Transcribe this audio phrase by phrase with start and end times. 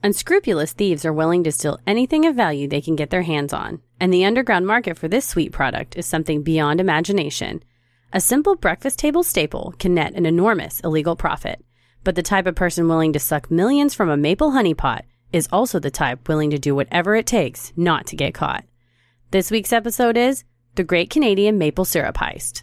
[0.00, 3.80] Unscrupulous thieves are willing to steal anything of value they can get their hands on,
[3.98, 7.60] and the underground market for this sweet product is something beyond imagination.
[8.12, 11.64] A simple breakfast table staple can net an enormous illegal profit,
[12.04, 15.48] but the type of person willing to suck millions from a maple honey pot is
[15.50, 18.64] also the type willing to do whatever it takes not to get caught.
[19.32, 20.44] This week's episode is
[20.76, 22.62] The Great Canadian Maple Syrup Heist.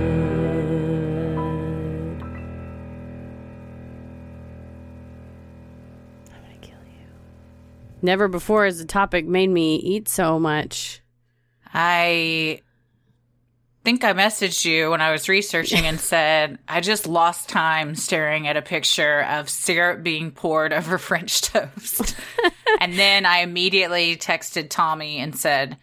[8.01, 11.01] Never before has a topic made me eat so much.
[11.73, 12.61] I
[13.83, 18.47] think I messaged you when I was researching and said, I just lost time staring
[18.47, 22.15] at a picture of syrup being poured over French toast.
[22.79, 25.77] and then I immediately texted Tommy and said,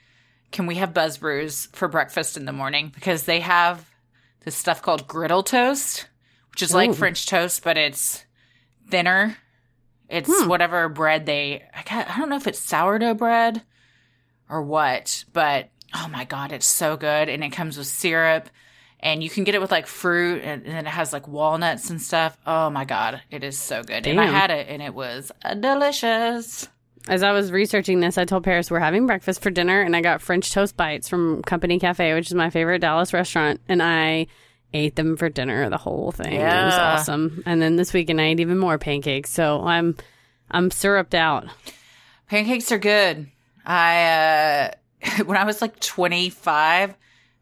[0.50, 2.90] Can we have Buzz Brews for breakfast in the morning?
[2.94, 3.88] Because they have
[4.44, 6.08] this stuff called griddle toast,
[6.52, 8.24] which is like French toast, but it's
[8.88, 9.36] thinner.
[10.08, 13.62] It's whatever bread they, I, ca- I don't know if it's sourdough bread
[14.48, 17.28] or what, but oh my god, it's so good.
[17.28, 18.48] And it comes with syrup
[19.00, 21.90] and you can get it with like fruit and, and then it has like walnuts
[21.90, 22.36] and stuff.
[22.46, 24.06] Oh my god, it is so good.
[24.06, 26.68] And I had it and it was uh, delicious.
[27.06, 30.02] As I was researching this, I told Paris we're having breakfast for dinner, and I
[30.02, 34.26] got French toast bites from Company Cafe, which is my favorite Dallas restaurant, and I
[34.72, 36.34] ate them for dinner, the whole thing.
[36.34, 37.42] It was awesome.
[37.46, 39.96] And then this weekend, I ate even more pancakes, so I'm
[40.50, 41.46] I'm syruped out.
[42.28, 43.28] Pancakes are good.
[43.64, 44.70] I uh
[45.24, 46.94] when I was like 25,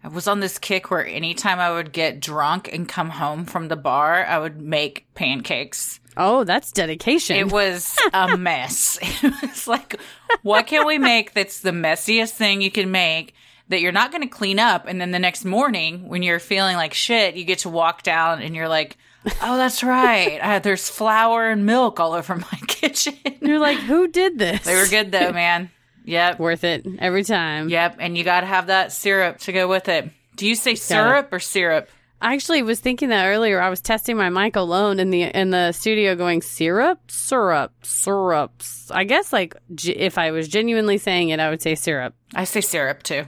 [0.04, 3.68] I was on this kick where anytime I would get drunk and come home from
[3.68, 6.00] the bar, I would make pancakes.
[6.18, 7.36] Oh, that's dedication.
[7.36, 8.98] It was a mess.
[9.22, 10.00] It was like,
[10.42, 13.34] what can we make that's the messiest thing you can make
[13.68, 14.86] that you're not going to clean up?
[14.86, 18.42] And then the next morning, when you're feeling like shit, you get to walk down
[18.42, 18.96] and you're like,
[19.42, 20.38] oh, that's right.
[20.40, 23.14] Uh, there's flour and milk all over my kitchen.
[23.40, 24.64] You're like, who did this?
[24.64, 25.70] they were good though, man.
[26.04, 26.38] Yep.
[26.38, 27.68] Worth it every time.
[27.68, 27.96] Yep.
[27.98, 30.08] And you got to have that syrup to go with it.
[30.36, 31.88] Do you say syrup or syrup?
[32.22, 33.60] I actually was thinking that earlier.
[33.60, 38.90] I was testing my mic alone in the in the studio, going syrup, syrup, syrups.
[38.90, 42.14] I guess like g- if I was genuinely saying it, I would say syrup.
[42.34, 43.26] I say syrup too.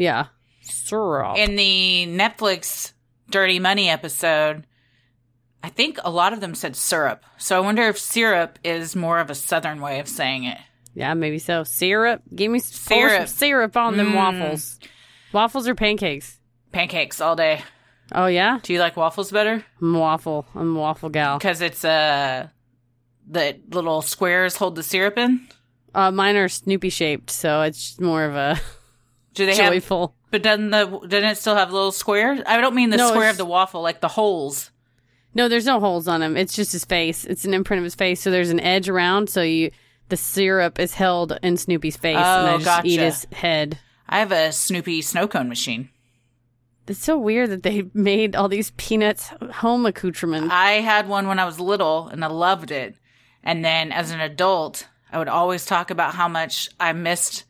[0.00, 0.26] Yeah,
[0.62, 1.36] syrup.
[1.36, 2.92] in the Netflix
[3.30, 4.66] Dirty Money episode,
[5.62, 7.22] I think a lot of them said syrup.
[7.38, 10.58] So I wonder if syrup is more of a southern way of saying it.
[10.94, 11.62] Yeah, maybe so.
[11.64, 12.22] Syrup.
[12.34, 13.28] Give me Syrup.
[13.28, 14.16] syrup on them Mm.
[14.16, 14.78] waffles.
[15.32, 16.38] Waffles or pancakes?
[16.72, 17.62] Pancakes all day.
[18.12, 19.64] Oh yeah, Do you like waffles better?
[19.80, 20.46] I'm waffle.
[20.54, 21.38] I'm a waffle gal.
[21.38, 22.48] Because it's uh
[23.28, 25.46] the little squares hold the syrup in.
[25.94, 28.60] Uh, mine are Snoopy shaped, so it's more of a
[29.40, 29.72] Do they have?
[29.72, 30.14] joyful.
[30.30, 32.40] But doesn't the doesn't it still have little squares?
[32.46, 34.70] I don't mean the No, square of the waffle, like the holes.
[35.34, 36.36] No, there's no holes on him.
[36.36, 37.24] It's just his face.
[37.24, 38.20] It's an imprint of his face.
[38.20, 39.30] So there's an edge around.
[39.30, 39.70] So you,
[40.08, 43.04] the syrup is held in Snoopy's face, and I Oh, just eat gotcha.
[43.04, 43.78] his head.
[44.08, 45.88] I have a Snoopy snow cone machine.
[46.88, 50.52] It's so weird that they made all these peanuts home accoutrements.
[50.52, 52.96] I had one when I was little and I loved it.
[53.44, 57.44] And then as an adult, I would always talk about how much I missed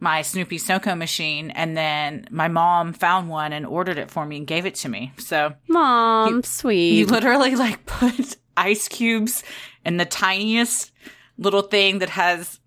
[0.00, 1.50] my Snoopy snow cone machine.
[1.50, 4.88] And then my mom found one and ordered it for me and gave it to
[4.88, 5.12] me.
[5.18, 6.92] So Mom, sweet.
[6.94, 9.42] you literally like put ice cubes
[9.84, 10.92] in the tiniest
[11.38, 12.58] little thing that has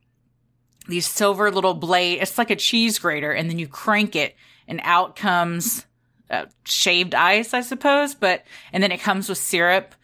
[0.87, 2.19] these silver little blade.
[2.21, 3.31] It's like a cheese grater.
[3.31, 4.35] And then you crank it
[4.67, 5.85] and out comes
[6.29, 8.15] uh, shaved ice, I suppose.
[8.15, 9.95] But, and then it comes with syrup.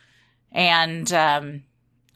[0.52, 1.64] And, um,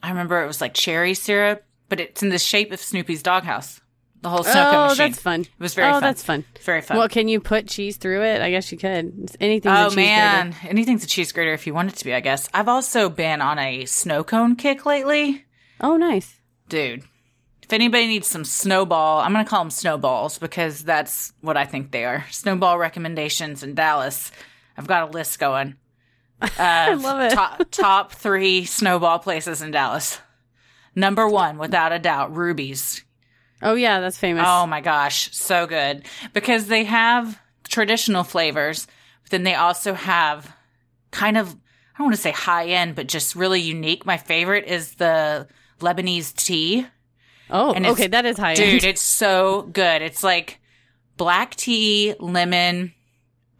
[0.04, 3.80] I remember it was like cherry syrup, but it's in the shape of Snoopy's doghouse.
[4.24, 5.10] The whole snow cone oh, machine.
[5.10, 5.40] that's fun.
[5.42, 6.02] It was very oh, fun.
[6.02, 6.44] that's fun.
[6.62, 6.96] Very fun.
[6.96, 8.40] Well, can you put cheese through it?
[8.40, 8.88] I guess you could.
[8.88, 9.36] Anything.
[9.38, 10.68] Anything's a Oh cheese man, grater.
[10.70, 12.48] anything's a cheese grater if you want it to be, I guess.
[12.54, 15.44] I've also been on a snow cone kick lately.
[15.78, 16.40] Oh, nice.
[16.70, 17.02] Dude,
[17.62, 21.66] if anybody needs some snowball, I'm going to call them snowballs because that's what I
[21.66, 22.24] think they are.
[22.30, 24.32] Snowball recommendations in Dallas.
[24.74, 25.76] I've got a list going.
[26.40, 27.34] Uh, I love it.
[27.34, 30.18] Top, top three snowball places in Dallas.
[30.94, 33.03] Number one, without a doubt, Ruby's.
[33.64, 34.44] Oh yeah, that's famous.
[34.46, 36.04] Oh my gosh, so good.
[36.32, 38.86] Because they have traditional flavors,
[39.22, 40.54] but then they also have
[41.10, 44.04] kind of, I don't want to say high end, but just really unique.
[44.04, 45.48] My favorite is the
[45.80, 46.86] Lebanese tea.
[47.50, 48.80] Oh, And okay, that is high Dude, end.
[48.82, 50.02] Dude, it's so good.
[50.02, 50.60] It's like
[51.16, 52.92] black tea, lemon,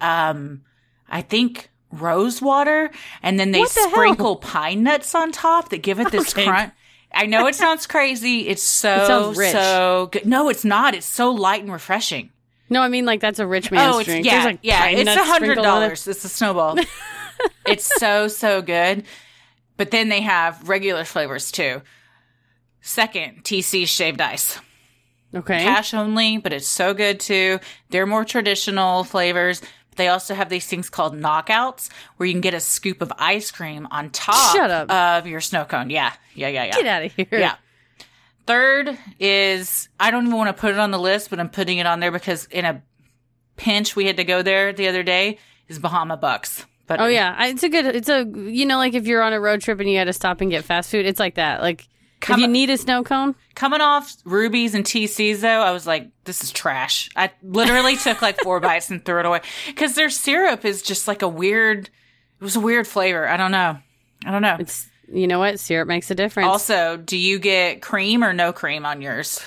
[0.00, 0.62] um,
[1.08, 2.90] I think rose water,
[3.22, 3.90] and then they the hell?
[3.90, 6.44] sprinkle pine nuts on top that give it this Okay.
[6.44, 6.72] crunch.
[7.14, 8.48] I know it sounds crazy.
[8.48, 9.52] It's so It rich.
[9.52, 10.26] so good.
[10.26, 10.94] No, it's not.
[10.94, 12.30] It's so light and refreshing.
[12.70, 14.26] No, I mean like that's a rich man's oh, it's drink.
[14.26, 14.86] yeah, like, yeah.
[14.86, 15.86] It's a hundred sprinkled on it.
[15.86, 16.08] dollars.
[16.08, 16.78] It's a snowball.
[17.66, 19.04] it's so so good.
[19.76, 21.82] But then they have regular flavors too.
[22.80, 24.58] Second, TC shaved ice.
[25.34, 25.64] Okay.
[25.64, 27.58] cash only, but it's so good too.
[27.90, 29.60] They're more traditional flavors.
[29.96, 33.50] They also have these things called knockouts where you can get a scoop of ice
[33.50, 34.54] cream on top
[34.90, 35.90] of your snow cone.
[35.90, 36.12] Yeah.
[36.34, 36.72] Yeah, yeah, yeah.
[36.76, 37.26] Get out of here.
[37.30, 37.54] Yeah.
[38.46, 41.78] Third is I don't even want to put it on the list, but I'm putting
[41.78, 42.82] it on there because in a
[43.56, 45.38] pinch we had to go there the other day
[45.68, 46.66] is Bahama Bucks.
[46.86, 47.86] But Oh yeah, it's a good.
[47.86, 50.12] It's a you know like if you're on a road trip and you had to
[50.12, 51.62] stop and get fast food, it's like that.
[51.62, 51.88] Like
[52.24, 55.86] Come if you need a snow cone, coming off Ruby's and TCs though, I was
[55.86, 57.10] like, this is trash.
[57.14, 61.06] I literally took like four bites and threw it away because their syrup is just
[61.06, 61.90] like a weird.
[62.40, 63.28] It was a weird flavor.
[63.28, 63.78] I don't know.
[64.24, 64.56] I don't know.
[64.58, 66.48] it's you know what syrup makes a difference.
[66.48, 69.44] Also, do you get cream or no cream on yours?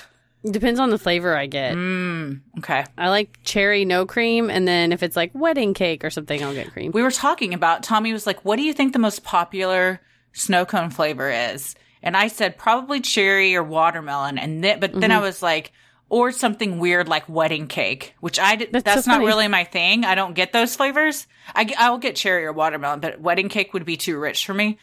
[0.48, 1.74] Depends on the flavor I get.
[1.74, 2.84] Mm, okay.
[2.96, 6.54] I like cherry no cream, and then if it's like wedding cake or something, I'll
[6.54, 6.92] get cream.
[6.92, 7.82] We were talking about.
[7.82, 10.00] Tommy was like, "What do you think the most popular
[10.32, 14.38] snow cone flavor is?" And I said probably cherry or watermelon.
[14.38, 15.24] And then, but then I mm-hmm.
[15.24, 15.72] was like,
[16.10, 19.26] or something weird like wedding cake, which I did, That's that's, so not funny.
[19.26, 20.04] really my thing.
[20.04, 21.26] I don't get those flavors.
[21.54, 24.54] I I will get cherry or watermelon, but wedding cake would be too rich for
[24.54, 24.78] me.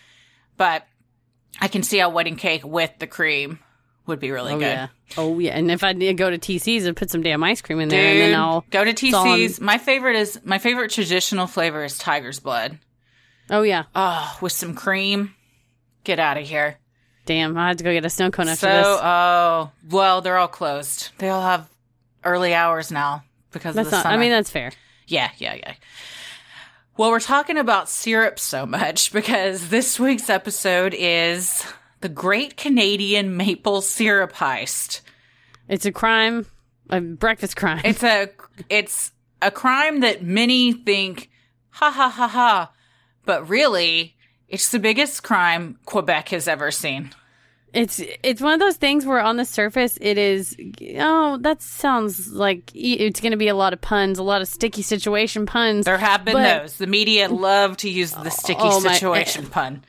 [0.57, 0.85] But
[1.59, 3.59] I can see how wedding cake with the cream
[4.05, 4.65] would be really Oh good.
[4.65, 4.87] yeah,
[5.17, 5.53] oh yeah.
[5.57, 8.21] And if I go to TC's and put some damn ice cream in there, Dude,
[8.21, 9.59] and then I'll go to all on- TC's.
[9.59, 12.77] My favorite is my favorite traditional flavor is tiger's blood.
[13.49, 15.33] oh yeah, Oh, with some cream.
[16.03, 16.77] Get out of here.
[17.25, 18.99] Damn, I have to go get a snow cone after So, this.
[19.03, 21.09] oh, well, they're all closed.
[21.17, 21.69] They all have
[22.23, 24.03] early hours now because That's of the not.
[24.03, 24.15] summer.
[24.15, 24.71] I mean, that's fair.
[25.07, 25.73] yeah, yeah, yeah.
[26.97, 31.65] Well, we're talking about syrup so much because this week's episode is
[32.01, 35.01] the Great Canadian Maple Syrup Heist.
[35.67, 36.45] It's a crime,
[36.89, 37.81] a breakfast crime.
[37.83, 38.29] It's a
[38.69, 39.11] it's
[39.41, 41.29] a crime that many think
[41.71, 42.71] ha ha ha ha,
[43.25, 44.15] but really
[44.49, 47.11] it's the biggest crime Quebec has ever seen.
[47.73, 50.55] It's it's one of those things where on the surface it is
[50.97, 54.47] oh that sounds like it's going to be a lot of puns, a lot of
[54.47, 55.83] sticky situation puns.
[55.83, 56.77] There have been But- those.
[56.77, 59.83] The media love to use the sticky Oh, my- situation pun.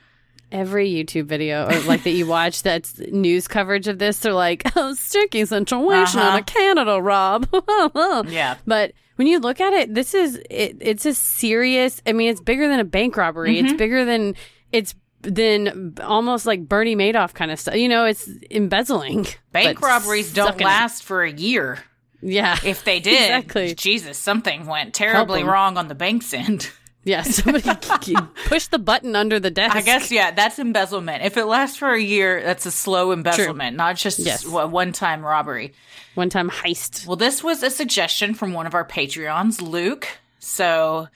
[0.52, 4.62] Every YouTube video or like that you watch that's news coverage of this, they're like
[4.76, 6.28] oh sticky situation Uh-huh.
[6.30, 7.48] out of Canada, Rob.
[8.28, 8.56] Yeah.
[8.66, 12.00] But when you look at it, this is it, it's a serious.
[12.06, 13.56] I mean, it's bigger than a bank robbery.
[13.56, 13.66] Mm-hmm.
[13.66, 14.34] It's bigger than
[14.72, 17.74] it's than almost like Bernie Madoff kind of stuff.
[17.74, 19.26] You know, it's embezzling.
[19.52, 20.64] Bank robberies don't sucking it.
[20.64, 21.78] last for a year.
[22.22, 22.58] Yeah.
[22.64, 23.74] If they did, Exactly.
[23.74, 26.70] Jesus, something went terribly wrong on the bank's end.
[27.06, 27.64] Yeah, somebody
[28.46, 29.76] push the button under the desk.
[29.76, 31.22] I guess, yeah, that's embezzlement.
[31.24, 34.44] If it lasts for a year, that's a slow embezzlement, not just Yes.
[34.44, 35.72] a one time robbery.
[36.16, 37.06] one time heist.
[37.06, 40.08] Well, this was a suggestion from one of our Patreons, Luke.
[40.40, 41.06] So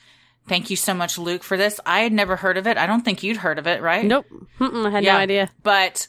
[0.46, 1.80] thank you so much, Luke, for this.
[1.84, 2.78] I had never heard of it.
[2.78, 4.04] I don't think you'd heard of it, right?
[4.04, 4.26] Nope,
[4.60, 5.14] Mm-mm, I had Yeah.
[5.14, 5.50] no idea.
[5.64, 6.06] But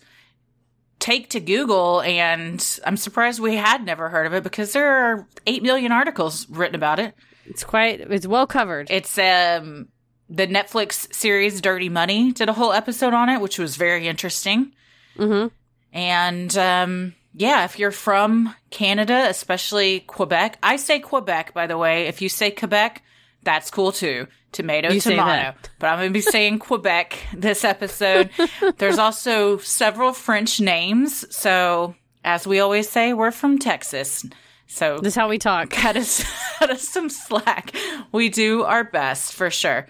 [1.00, 5.28] take to Google, and I'm surprised we had never heard of it because there are
[5.48, 7.16] 8 million articles written about it.
[7.52, 8.00] It's quite.
[8.02, 8.90] It's well covered.
[8.90, 9.90] It's um
[10.30, 14.72] the Netflix series Dirty Money did a whole episode on it, which was very interesting.
[15.18, 15.48] hmm
[15.94, 22.08] And um yeah, if you're from Canada, especially Quebec, I say Quebec by the way.
[22.08, 23.04] If you say Quebec,
[23.44, 24.28] that's cool too.
[24.52, 25.58] Tomato, You tomato.
[25.80, 28.30] But I'm going to be saying Quebec this episode.
[28.78, 31.26] There's also several French names.
[31.34, 34.26] So, as we always say, we're from Texas.
[34.72, 35.70] So, This is how we talk.
[35.84, 36.24] cut us
[36.60, 37.76] cut us some slack.
[38.12, 39.88] We do our best for sure.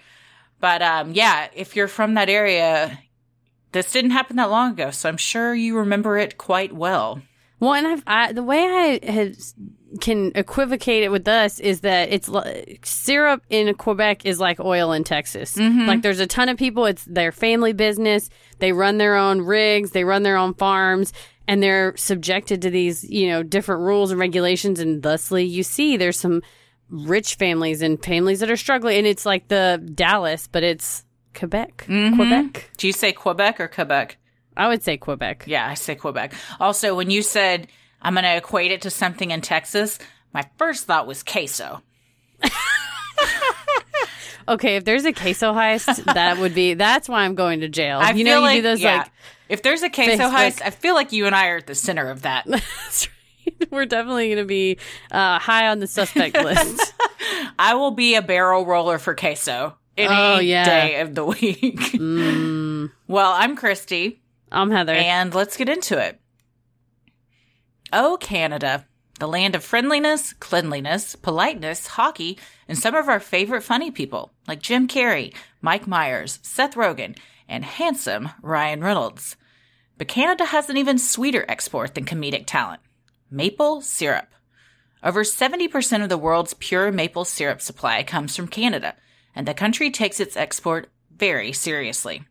[0.60, 2.98] But um yeah, if you're from that area,
[3.70, 7.22] this didn't happen that long ago, so I'm sure you remember it quite well.
[7.60, 9.36] Well, and I've, I, the way I had,
[10.00, 12.28] can equivocate it with us is that it's
[12.82, 15.56] syrup in Quebec is like oil in Texas.
[15.86, 16.86] Like there's a ton of people.
[16.86, 18.30] It's their family business.
[18.58, 19.92] They run their own rigs.
[19.92, 21.12] They run their own farms.
[21.48, 24.78] And they're subjected to these, you know, different rules and regulations.
[24.78, 26.42] And thusly, you see there's some
[26.88, 28.98] rich families and families that are struggling.
[28.98, 31.86] And it's like the Dallas, but it's Quebec.
[31.88, 32.16] Mm-hmm.
[32.16, 32.70] Quebec.
[32.76, 34.18] Do you say Quebec or Quebec?
[34.56, 35.44] I would say Quebec.
[35.46, 36.34] Yeah, I say Quebec.
[36.60, 37.68] Also, when you said
[38.02, 39.98] I'm going to equate it to something in Texas,
[40.34, 41.82] my first thought was queso.
[44.48, 47.98] Okay, if there's a queso heist, that would be that's why I'm going to jail.
[48.00, 48.98] I you know, you like do those yeah.
[48.98, 49.10] like
[49.48, 50.30] if there's a queso Facebook.
[50.32, 52.46] heist, I feel like you and I are at the center of that.
[53.70, 54.78] We're definitely going to be
[55.10, 56.94] uh, high on the suspect list.
[57.58, 60.64] I will be a barrel roller for queso any Oh, yeah.
[60.64, 61.76] day of the week.
[61.92, 64.94] Mm, well, I'm Christy, I'm Heather.
[64.94, 66.20] and let's get into it.
[67.92, 68.86] Oh, Canada,
[69.22, 72.36] the land of friendliness, cleanliness, politeness, hockey,
[72.66, 77.16] and some of our favorite funny people like Jim Carrey, Mike Myers, Seth Rogen,
[77.48, 79.36] and handsome Ryan Reynolds.
[79.96, 82.80] But Canada has an even sweeter export than comedic talent
[83.30, 84.26] maple syrup.
[85.04, 88.96] Over 70% of the world's pure maple syrup supply comes from Canada,
[89.36, 92.24] and the country takes its export very seriously.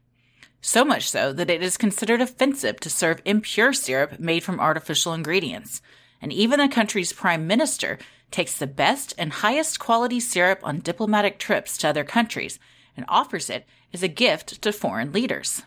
[0.59, 5.13] So much so that it is considered offensive to serve impure syrup made from artificial
[5.13, 5.81] ingredients.
[6.21, 7.97] And even the country's prime minister
[8.29, 12.59] takes the best and highest quality syrup on diplomatic trips to other countries
[12.95, 15.63] and offers it as a gift to foreign leaders.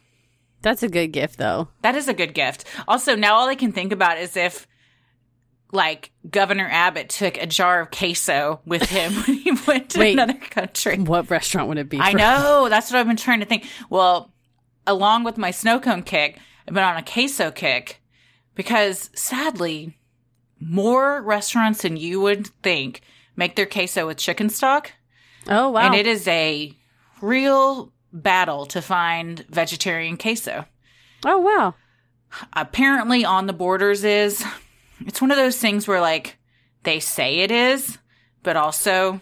[0.63, 1.69] That's a good gift, though.
[1.83, 2.65] That is a good gift.
[2.89, 4.67] Also, now all I can think about is if
[5.73, 10.13] like Governor Abbott took a jar of queso with him when he went to Wait.
[10.13, 10.99] another country.
[10.99, 11.99] What restaurant would it be?
[11.99, 12.69] I know.
[12.71, 13.67] That's what I've been trying to think.
[13.91, 14.33] Well,
[14.87, 18.01] along with my snow cone kick, I've been on a queso kick
[18.55, 19.99] because sadly,
[20.61, 23.01] more restaurants than you would think
[23.37, 24.93] make their queso with chicken stock.
[25.49, 25.81] Oh wow!
[25.81, 26.73] And it is a
[27.21, 30.67] real battle to find vegetarian queso.
[31.25, 31.75] oh wow!
[32.53, 34.45] Apparently, on the borders is
[35.01, 36.39] it's one of those things where like
[36.85, 37.99] they say it is,
[38.43, 39.21] but also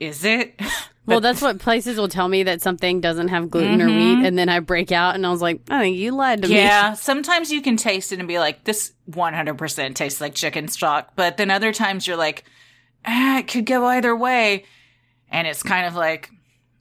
[0.00, 0.60] is it?
[1.06, 4.20] Well, that's what places will tell me that something doesn't have gluten or Mm-hmm.
[4.20, 6.48] wheat, and then I break out and I was like, I think you lied to
[6.48, 6.54] me.
[6.54, 11.12] Yeah, sometimes you can taste it and be like, this 100% tastes like chicken stock.
[11.14, 12.44] But then other times you're like,
[13.04, 14.64] ah, it could go either way.
[15.30, 16.30] And it's kind of like,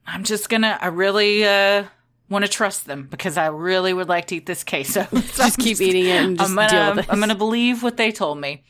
[0.08, 1.86] I'm just gonna, I really, uh,
[2.30, 5.04] want to trust them because I really would like to eat this queso.
[5.12, 7.12] So Just keep eating it and just I'm gonna, deal with it.
[7.12, 8.64] I'm gonna believe what they told me.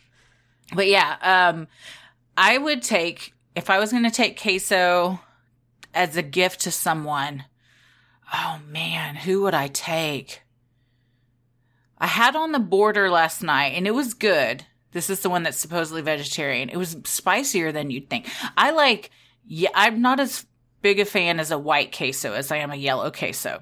[0.74, 1.67] But yeah, um,
[2.36, 5.19] I would take, if I was gonna take queso
[5.93, 7.45] as a gift to someone,
[8.33, 10.41] oh man, who would I take?
[11.97, 14.65] I had on the border last night and it was good.
[14.91, 16.69] This is the one that's supposedly vegetarian.
[16.69, 18.29] It was spicier than you'd think.
[18.57, 19.09] I like,
[19.45, 20.45] yeah, I'm not as
[20.81, 23.62] big a fan as a white queso as I am a yellow queso.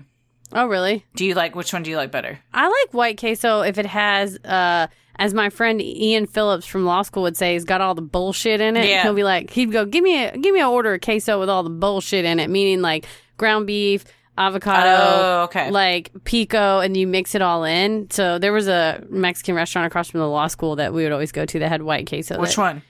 [0.54, 1.06] Oh really?
[1.16, 2.40] Do you like, which one do you like better?
[2.54, 4.88] I like white queso if it has, uh,
[5.22, 8.60] as my friend Ian Phillips from law school would say, he's got all the bullshit
[8.60, 8.90] in it.
[8.90, 9.04] Yeah.
[9.04, 11.50] He'll be like, he'd go, give me a, give me an order of queso with
[11.50, 13.06] all the bullshit in it, meaning like
[13.38, 14.04] ground beef,
[14.38, 15.70] avocado, Oh, okay.
[15.72, 18.10] like pico, and you mix it all in.
[18.10, 21.32] So there was a Mexican restaurant across from the law school that we would always
[21.32, 22.40] go to that had white queso.
[22.40, 22.82] Which that- one?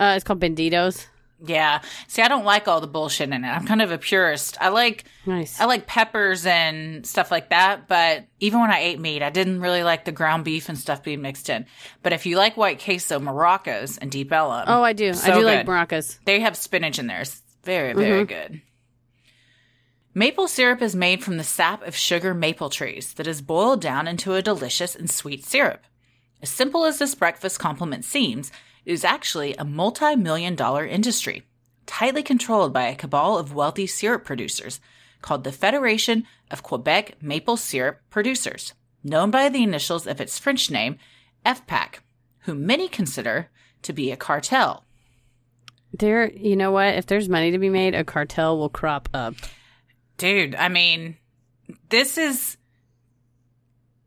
[0.00, 1.06] Uh, it's called Benditos.
[1.40, 1.82] Yeah.
[2.08, 3.48] See, I don't like all the bullshit in it.
[3.48, 4.56] I'm kind of a purist.
[4.60, 5.60] I like Nice.
[5.60, 9.60] I like peppers and stuff like that, but even when I ate meat, I didn't
[9.60, 11.66] really like the ground beef and stuff being mixed in.
[12.02, 14.64] But if you like white queso, Morocco's and Deep Ellum.
[14.66, 15.10] oh, I do.
[15.10, 16.18] I so do like Morocco's.
[16.24, 17.20] They have spinach in there.
[17.20, 18.50] It's very, very mm-hmm.
[18.50, 18.62] good.
[20.14, 24.08] Maple syrup is made from the sap of sugar maple trees that is boiled down
[24.08, 25.84] into a delicious and sweet syrup.
[26.42, 28.50] As simple as this breakfast compliment seems,
[28.88, 31.42] is actually a multi million dollar industry,
[31.84, 34.80] tightly controlled by a cabal of wealthy syrup producers
[35.20, 38.72] called the Federation of Quebec Maple Syrup Producers,
[39.04, 40.96] known by the initials of its French name,
[41.44, 41.96] FPAQ,
[42.40, 43.50] whom many consider
[43.82, 44.84] to be a cartel.
[45.92, 46.94] There, you know what?
[46.94, 49.34] If there's money to be made, a cartel will crop up.
[50.16, 51.18] Dude, I mean,
[51.90, 52.56] this is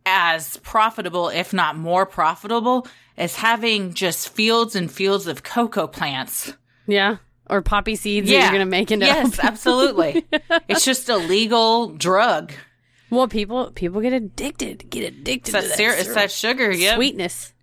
[0.05, 6.53] as profitable, if not more profitable, as having just fields and fields of cocoa plants.
[6.87, 7.17] Yeah.
[7.49, 10.25] Or poppy seeds that you're going to make into Yes, absolutely.
[10.67, 12.53] it's just a legal drug.
[13.09, 14.89] Well, people people get addicted.
[14.89, 16.95] Get addicted It's to that syrup, it's that sugar, yeah.
[16.95, 17.53] sweetness.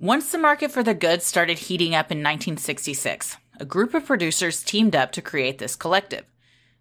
[0.00, 4.62] Once the market for the goods started heating up in 1966, a group of producers
[4.62, 6.24] teamed up to create this collective.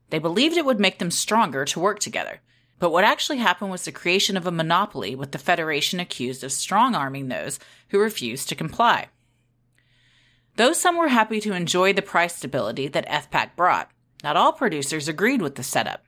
[0.09, 2.41] They believed it would make them stronger to work together.
[2.79, 6.51] But what actually happened was the creation of a monopoly with the Federation accused of
[6.51, 9.07] strong arming those who refused to comply.
[10.57, 13.91] Though some were happy to enjoy the price stability that FPAQ brought,
[14.23, 16.03] not all producers agreed with the setup.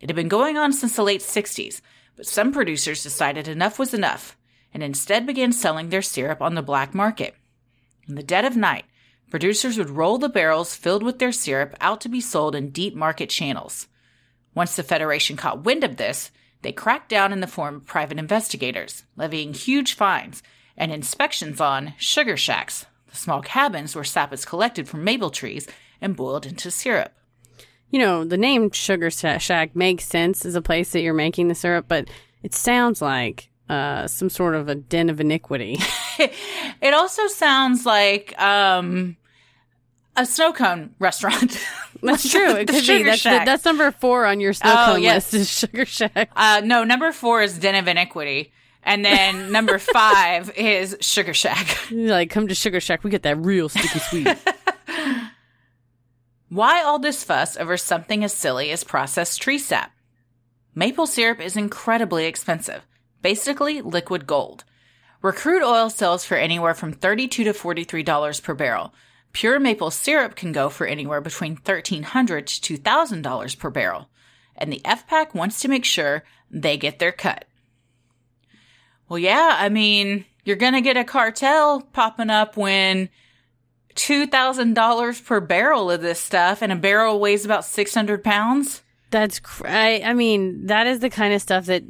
[0.00, 1.80] It had been going on since the late 60s,
[2.16, 4.36] but some producers decided enough was enough
[4.74, 7.34] and instead began selling their syrup on the black market.
[8.08, 8.84] In the dead of night,
[9.30, 12.94] producers would roll the barrels filled with their syrup out to be sold in deep
[12.94, 13.88] market channels.
[14.56, 16.32] Once the Federation caught wind of this,
[16.62, 20.42] they cracked down in the form of private investigators, levying huge fines
[20.76, 25.68] and inspections on sugar shacks, the small cabins where sap is collected from maple trees
[26.00, 27.12] and boiled into syrup.
[27.90, 31.48] you know, the name Sugar Sha- Shack makes sense as a place that you're making
[31.48, 32.08] the syrup, but
[32.42, 35.78] it sounds like uh, some sort of a den of iniquity.
[36.82, 39.16] It also sounds like um,
[40.16, 41.58] a snow cone restaurant.
[42.06, 42.50] That's true.
[42.56, 43.02] It The could be.
[43.02, 43.44] That's, Shack.
[43.46, 45.32] that's number four on your snow Oh, cone yes.
[45.32, 46.30] list is Sugar Shack.
[46.34, 48.52] Uh, no, number four is Den of Iniquity.
[48.82, 51.90] And then number five is Sugar Shack.
[51.90, 53.02] Like, come to Sugar Shack.
[53.04, 54.28] We get that real sticky sweet.
[56.48, 59.92] Why all this fuss over something as silly as processed tree sap?
[60.74, 62.82] Maple syrup is incredibly expensive,
[63.22, 64.64] basically liquid gold.
[65.22, 68.94] Recruit oil sells for anywhere from 32 to $43 per barrel,
[69.32, 74.08] pure maple syrup can go for anywhere between 1,300 to $2,000 per barrel.
[74.56, 77.44] And the FPAQ wants to make sure they get their cut.
[79.08, 83.08] Well, yeah, I mean, you're going to get a cartel popping up when
[83.96, 88.82] $2,000 per barrel of this stuff and a barrel weighs about 600 pounds.
[89.10, 91.84] That's cr- I, I mean that is the kind of stuff that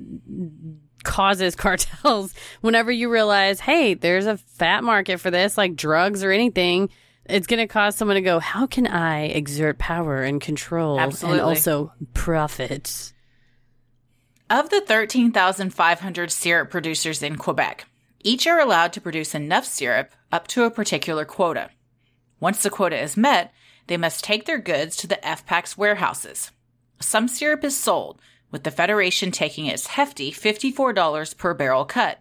[1.03, 2.35] causes cartels.
[2.61, 6.91] Whenever you realize, hey, there's a fat market for this, like drugs or anything,
[7.29, 11.41] it's going to cause someone to go, how can I exert power and control Absolutely.
[11.41, 13.13] and also profit?
[14.49, 17.87] Of the 13,500 syrup producers in Quebec,
[18.23, 21.71] each are allowed to produce enough syrup up to a particular quota.
[22.39, 23.53] Once the quota is met,
[23.87, 26.51] they must take their goods to the FPAQ's warehouses.
[27.01, 32.21] Some syrup is sold, with the Federation taking its hefty $54 per barrel cut,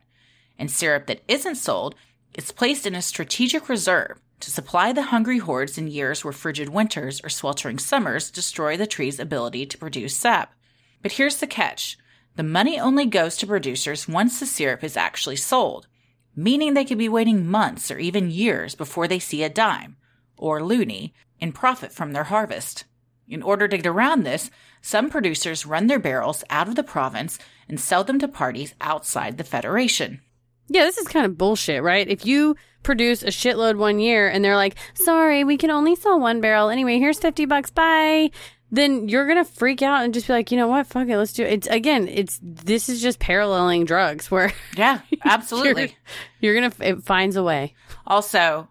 [0.57, 1.95] and syrup that isn't sold
[2.33, 6.69] is placed in a strategic reserve to supply the hungry hordes in years where frigid
[6.69, 10.53] winters or sweltering summers destroy the tree's ability to produce sap.
[11.01, 11.97] But here's the catch
[12.35, 15.87] the money only goes to producers once the syrup is actually sold,
[16.35, 19.97] meaning they could be waiting months or even years before they see a dime,
[20.37, 22.85] or loony, in profit from their harvest.
[23.27, 27.39] In order to get around this, some producers run their barrels out of the province
[27.67, 30.21] and sell them to parties outside the Federation.
[30.67, 32.07] Yeah, this is kind of bullshit, right?
[32.07, 36.19] If you produce a shitload one year and they're like, sorry, we can only sell
[36.19, 36.69] one barrel.
[36.69, 37.71] Anyway, here's 50 bucks.
[37.71, 38.31] Bye.
[38.71, 40.87] Then you're going to freak out and just be like, you know what?
[40.87, 41.17] Fuck it.
[41.17, 41.53] Let's do it.
[41.53, 45.95] It's again, it's, this is just paralleling drugs where Yeah, absolutely.
[46.39, 47.75] you're, you're going to, it finds a way.
[48.07, 48.67] Also,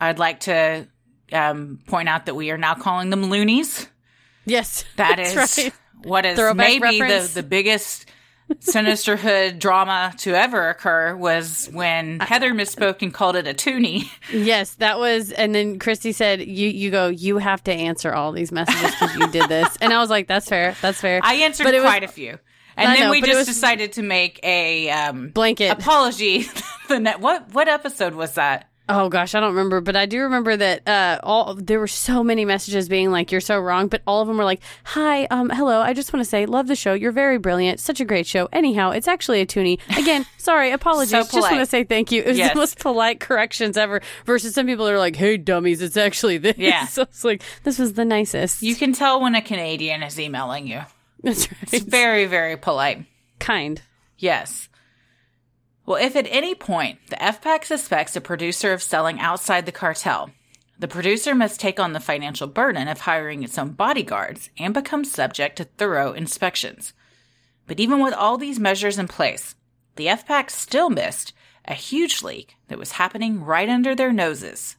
[0.00, 0.88] I'd like to
[1.32, 3.88] um, point out that we are now calling them loonies.
[4.44, 4.84] Yes.
[4.96, 5.72] That is right.
[6.04, 8.06] what is Throwback maybe the, the biggest
[8.60, 14.10] sinisterhood drama to ever occur was when Heather misspoke and called it a toonie.
[14.32, 18.32] Yes, that was, and then Christy said, "You, you go, you have to answer all
[18.32, 21.34] these messages because you did this." And I was like, "That's fair, that's fair." I
[21.36, 22.38] answered it was- quite a few.
[22.76, 25.70] And I then know, we just decided to make a um, Blanket.
[25.70, 26.46] apology.
[26.88, 28.68] the net, what what episode was that?
[28.86, 32.22] Oh gosh, I don't remember, but I do remember that uh, all there were so
[32.22, 35.48] many messages being like, "You're so wrong," but all of them were like, "Hi, um,
[35.48, 35.80] hello.
[35.80, 36.92] I just want to say, love the show.
[36.92, 37.80] You're very brilliant.
[37.80, 38.46] Such a great show.
[38.52, 39.78] Anyhow, it's actually a toonie.
[39.96, 41.12] Again, sorry, apologies.
[41.12, 42.20] So just want to say thank you.
[42.20, 42.52] It was Yes.
[42.52, 44.02] the most polite corrections ever.
[44.26, 46.84] Versus some people are like, "Hey, dummies, it's actually this." Yeah.
[46.88, 48.62] so it's like this was the nicest.
[48.62, 50.82] You can tell when a Canadian is emailing you.
[51.22, 53.06] That's It's very very polite.
[53.38, 53.80] kind.
[54.18, 54.68] Yes.
[55.86, 60.30] Well, if at any point the FPAQ suspects a producer of selling outside the cartel,
[60.78, 65.04] the producer must take on the financial burden of hiring its own bodyguards and become
[65.04, 66.94] subject to thorough inspections.
[67.66, 69.54] But even with all these measures in place,
[69.96, 71.32] the FPAQ still missed
[71.66, 74.76] a huge leak that was happening right under their noses.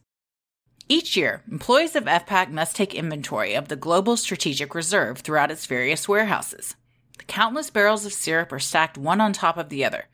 [0.88, 5.66] Each year, employees of FPAQ must take inventory of the global strategic reserve throughout its
[5.66, 6.76] various warehouses.
[7.18, 10.04] The countless barrels of syrup are stacked one on top of the other,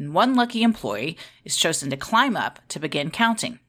[0.00, 3.60] and one lucky employee is chosen to climb up to begin counting.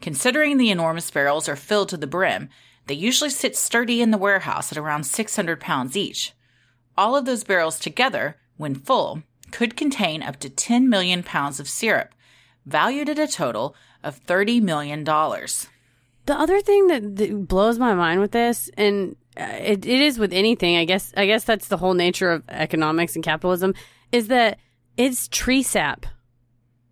[0.00, 2.48] Considering the enormous barrels are filled to the brim,
[2.86, 6.32] they usually sit sturdy in the warehouse at around 600 pounds each.
[6.96, 11.68] All of those barrels together, when full, could contain up to 10 million pounds of
[11.68, 12.14] syrup,
[12.64, 15.04] valued at a total of $30 million.
[15.04, 20.18] The other thing that, that blows my mind with this, and uh, it, it is
[20.18, 21.12] with anything, I guess.
[21.16, 23.74] I guess that's the whole nature of economics and capitalism,
[24.10, 24.58] is that
[24.96, 26.06] it's tree sap.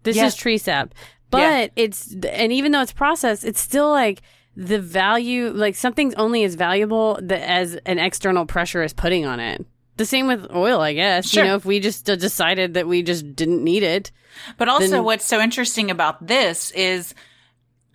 [0.02, 0.34] This Yes.
[0.34, 0.94] is tree sap,
[1.30, 4.20] but it's and even though it's processed, it's still like
[4.56, 5.50] the value.
[5.50, 9.64] Like something's only as valuable as an external pressure is putting on it.
[9.96, 11.28] The same with oil, I guess.
[11.30, 11.44] Sure.
[11.44, 14.10] You know, if we just decided that we just didn't need it,
[14.58, 17.14] But also, Then- what's so interesting about this is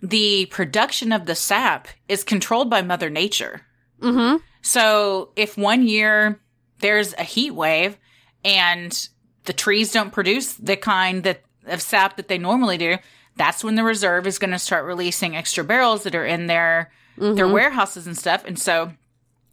[0.02, 3.60] the production of the sap is controlled by Mother Nature.
[4.00, 4.38] mm-hmm.
[4.62, 6.40] So if one year
[6.80, 7.98] there's a heat wave
[8.44, 9.08] and
[9.44, 12.96] the trees don't produce the kind that of sap that they normally do,
[13.36, 16.90] that's when the reserve is going to start releasing extra barrels that are in their
[17.16, 17.52] their mm-hmm.
[17.52, 18.44] warehouses and stuff.
[18.46, 18.92] And so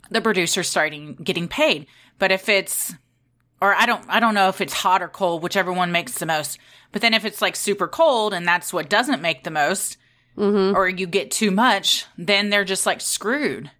[0.10, 1.88] the producer's starting getting paid.
[2.20, 2.94] But if it's
[3.62, 6.26] or I don't I don't know if it's hot or cold, whichever one makes the
[6.26, 6.60] most.
[6.92, 9.98] But then if it's like super cold and that's what doesn't make the most,
[10.38, 10.76] mm-hmm.
[10.76, 13.72] or you get too much, then they're just like screwed.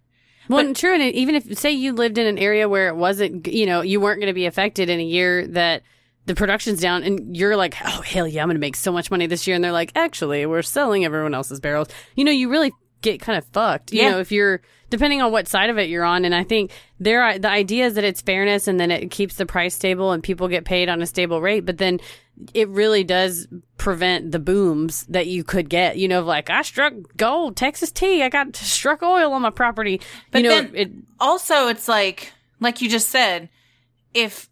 [0.48, 0.94] Well, and true.
[0.94, 4.00] And even if, say, you lived in an area where it wasn't, you know, you
[4.00, 5.82] weren't going to be affected in a year that
[6.28, 9.10] the production's down, and you're like, oh, hell yeah, I'm going to make so much
[9.10, 9.56] money this year.
[9.56, 11.88] And they're like, actually, we're selling everyone else's barrels.
[12.14, 13.92] You know, you really get kind of fucked.
[13.92, 14.10] You Yeah.
[14.10, 14.60] know, if you're,
[14.90, 16.24] depending on what side of it you're on.
[16.24, 19.36] And I think there are, the idea is that it's fairness and then it keeps
[19.36, 21.64] the price stable and people get paid on a stable rate.
[21.64, 22.00] But then
[22.54, 26.94] it really does prevent the booms that you could get, you know, like, I struck
[27.16, 30.00] gold, Texas tea, I got struck oil on my property.
[30.30, 33.48] But you know, then it, also it's like like you just said,
[34.14, 34.47] if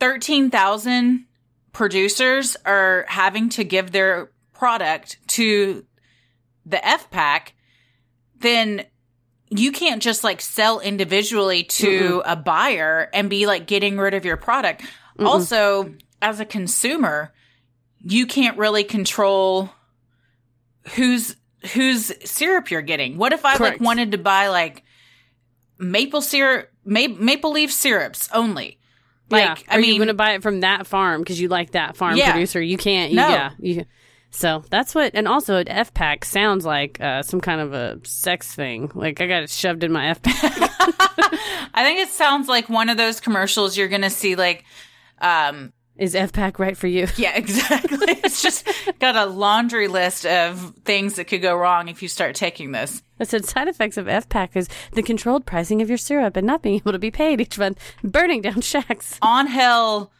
[0.00, 1.26] thirteen thousand
[1.72, 5.84] producers are having to give their product to
[6.66, 7.54] the F pack,
[8.40, 8.84] then
[9.50, 14.24] you can't just like sell individually to a buyer and be like getting rid of
[14.24, 14.82] your product.
[15.18, 17.32] Also, as a consumer,
[18.00, 19.70] you can't really control
[20.94, 21.36] whose
[21.72, 23.16] whose syrup you're getting.
[23.16, 23.80] What if I Correct.
[23.80, 24.84] like wanted to buy like
[25.78, 28.77] maple syrup, ma- maple leaf syrups only?
[29.30, 29.74] Like, yeah.
[29.74, 32.16] I mean, you going to buy it from that farm because you like that farm
[32.16, 32.32] Yeah.
[32.32, 32.60] producer?
[32.62, 33.10] You can't.
[33.10, 33.28] You, No.
[33.28, 33.50] Yeah.
[33.58, 33.84] You,
[34.30, 37.98] so that's what, and also an F pack sounds like uh, some kind of a
[38.04, 38.90] sex thing.
[38.94, 40.34] Like I got it shoved in my F pack.
[41.74, 44.64] I think it sounds like one of those commercials you're going to see like,
[45.20, 47.08] um, Is F pack right for you?
[47.16, 47.98] yeah, exactly.
[48.24, 48.66] it's just
[49.00, 53.02] got a laundry list of things that could go wrong if you start taking this.
[53.18, 56.46] I said side effects of F pack is the controlled pricing of your syrup and
[56.46, 59.18] not being able to be paid each month, burning down shacks.
[59.24, 60.12] Angel,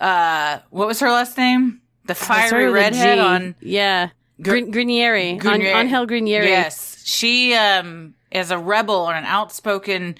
[0.00, 1.82] uh, what was her last name?
[2.06, 4.10] The fiery redhead on yeah.
[4.40, 5.38] Grin- Grinieri.
[5.38, 6.46] Grunier- On, Angel Grinieri.
[6.46, 10.16] Yes, she um is a rebel and an outspoken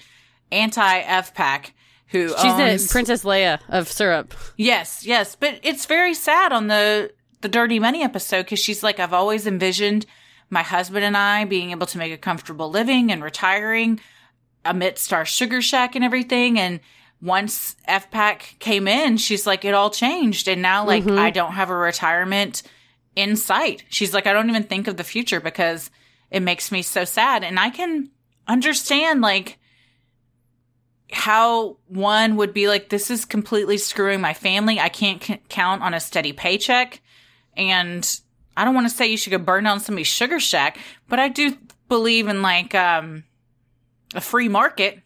[0.51, 1.73] anti F pack
[2.07, 2.57] who She's owns.
[2.57, 4.33] the um, Princess Leia of syrup.
[4.55, 8.99] yes, yes, but it's very sad on the the Dirty Money episode because she's like,
[8.99, 10.05] I've always envisioned
[10.49, 13.99] my husband and I being able to make a comfortable living and retiring
[14.65, 16.79] amidst our sugar shack and everything and.
[17.19, 20.47] Once FPAQ came in, she's like, it all changed.
[20.47, 21.17] And now, like, mm-hmm.
[21.17, 22.61] I don't have a retirement
[23.15, 23.83] in sight.
[23.89, 25.89] She's like, I don't even think of the future because
[26.29, 27.43] it makes me so sad.
[27.43, 28.11] And I can
[28.47, 29.57] understand like
[31.11, 34.79] how one would be like, this is completely screwing my family.
[34.79, 37.01] I can't c- count on a steady paycheck.
[37.55, 38.07] And
[38.55, 41.29] I don't want to say you should go burn down somebody's sugar shack, but I
[41.29, 43.23] do believe in like, um,
[44.15, 45.01] a free market.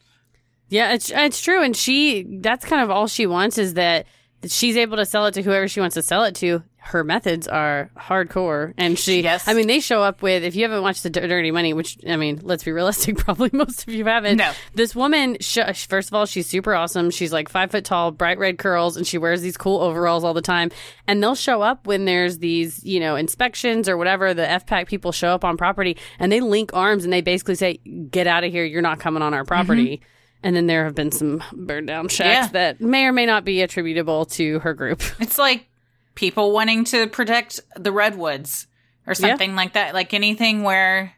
[0.70, 4.06] Yeah, it's it's true, and she that's kind of all she wants is that that
[4.48, 6.64] she's able to sell it to whoever she wants to sell it to.
[6.84, 9.22] Her methods are hardcore, and she.
[9.22, 9.48] Yes.
[9.48, 10.44] I mean, they show up with.
[10.44, 13.88] If you haven't watched the Dirty Money, which I mean, let's be realistic, probably most
[13.88, 14.38] of you haven't.
[14.38, 14.52] No.
[14.74, 17.12] This woman, first of all, she's super awesome.
[17.12, 20.34] She's like five foot tall, bright red curls, and she wears these cool overalls all
[20.34, 20.72] the time.
[21.06, 24.34] And they'll show up when there's these, you know, inspections or whatever.
[24.34, 27.78] The FPAQ people show up on property, and they link arms and they basically say,
[27.78, 28.66] "Get out of here!
[28.66, 30.06] You're not coming on our property." Mm-hmm.
[30.44, 32.48] And then there have been some burned down shacks Yeah.
[32.54, 35.02] that may or may not be attributable to her group.
[35.20, 35.68] It's like
[36.16, 38.68] people wanting to protect the redwoods
[39.06, 39.94] or something like that.
[39.94, 41.14] Like anything where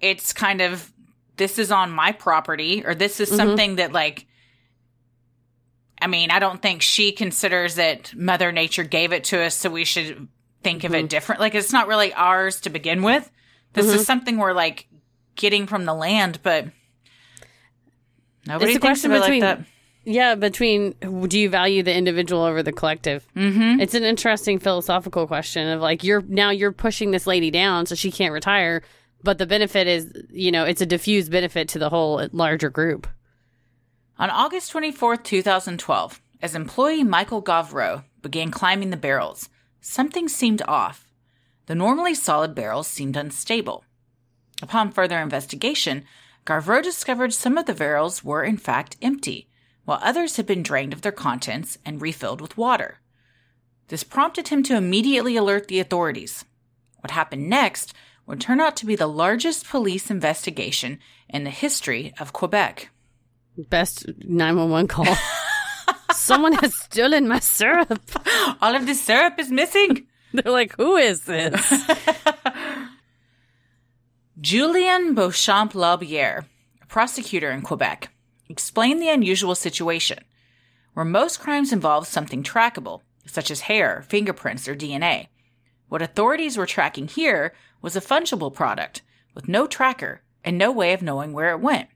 [0.00, 0.92] it's kind of
[1.36, 3.36] this is on my property or this is mm-hmm.
[3.36, 4.26] something that like
[6.00, 9.70] I mean, I don't think she considers that Mother Nature gave it to us, so
[9.70, 10.28] we should
[10.62, 11.06] think of it mm-hmm.
[11.06, 11.40] different.
[11.40, 13.30] Like it's not really ours to begin with.
[13.72, 14.02] This is mm-hmm.
[14.02, 14.86] something we're like
[15.34, 16.66] getting from the land, but
[18.46, 19.60] nobody It's a question like between- that.
[20.06, 20.92] Yeah, between
[21.28, 23.26] do you value the individual over the collective?
[23.34, 23.80] Mm-hmm.
[23.80, 27.94] It's an interesting philosophical question of like you're now you're pushing this lady down so
[27.94, 28.82] she can't retire,
[29.22, 33.06] but the benefit is you know it's a diffused benefit to the whole larger group.
[34.18, 39.48] On August 24th, 2012, as employee Michael Gauvreau began climbing the barrels,
[39.80, 41.08] something seemed off.
[41.66, 43.84] The normally solid barrels seemed unstable.
[44.62, 46.04] Upon further investigation,
[46.44, 49.48] Gauvreau discovered some of the barrels were in fact empty,
[49.84, 53.00] while others had been drained of their contents and refilled with water.
[53.88, 56.44] This prompted him to immediately alert the authorities.
[57.00, 57.94] What happened next
[58.26, 62.90] would turn out to be the largest police investigation in the history of Quebec.
[63.56, 65.06] Best nine one one call.
[66.12, 68.00] Someone has stolen my syrup.
[68.60, 70.06] All of this syrup is missing.
[70.32, 71.70] They're like, who is this?
[74.40, 76.44] Julien Beauchamp Laubière,
[76.82, 78.08] a prosecutor in Quebec,
[78.48, 80.18] explained the unusual situation,
[80.94, 85.28] where most crimes involve something trackable, such as hair, fingerprints, or DNA.
[85.88, 89.02] What authorities were tracking here was a fungible product
[89.34, 91.88] with no tracker and no way of knowing where it went.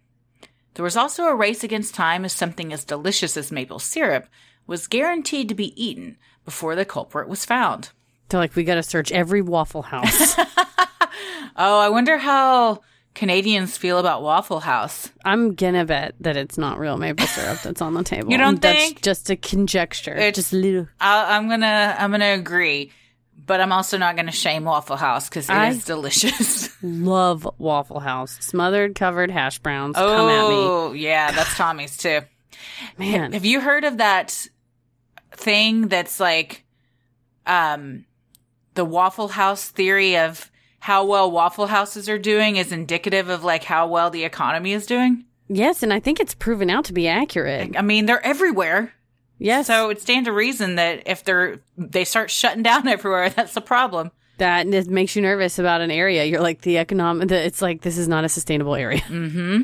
[0.74, 4.28] There was also a race against time as something as delicious as maple syrup
[4.64, 7.90] was guaranteed to be eaten before the culprit was found.
[8.28, 10.36] They're like, we got to search every Waffle House.
[11.58, 12.80] Oh, I wonder how
[13.14, 15.10] Canadians feel about Waffle House.
[15.24, 18.30] I'm gonna bet that it's not real maple syrup that's on the table.
[18.32, 19.02] You don't that's think?
[19.02, 20.12] Just a conjecture.
[20.14, 20.86] It's- just a little.
[21.00, 22.92] I, I'm gonna I'm gonna agree,
[23.44, 26.70] but I'm also not gonna shame Waffle House because it is I- delicious.
[26.82, 28.36] Love Waffle House.
[28.40, 29.96] Smothered covered hash browns.
[29.96, 30.54] Come at me.
[30.54, 32.20] oh yeah, that's Tommy's too.
[32.98, 33.32] Man.
[33.32, 34.46] Have you heard of that
[35.32, 36.64] thing that's like
[37.46, 38.04] um
[38.74, 43.64] the Waffle House theory of how well Waffle Houses are doing is indicative of like
[43.64, 45.24] how well the economy is doing?
[45.48, 47.76] Yes, and I think it's proven out to be accurate.
[47.76, 48.92] I mean, they're everywhere.
[49.38, 49.66] Yes.
[49.68, 53.60] So it stands to reason that if they're they start shutting down everywhere, that's a
[53.60, 54.10] problem.
[54.38, 56.24] that makes you nervous about an area.
[56.24, 57.28] You're like the economic.
[57.28, 59.00] The, it's like this is not a sustainable area.
[59.08, 59.60] Mm-hmm.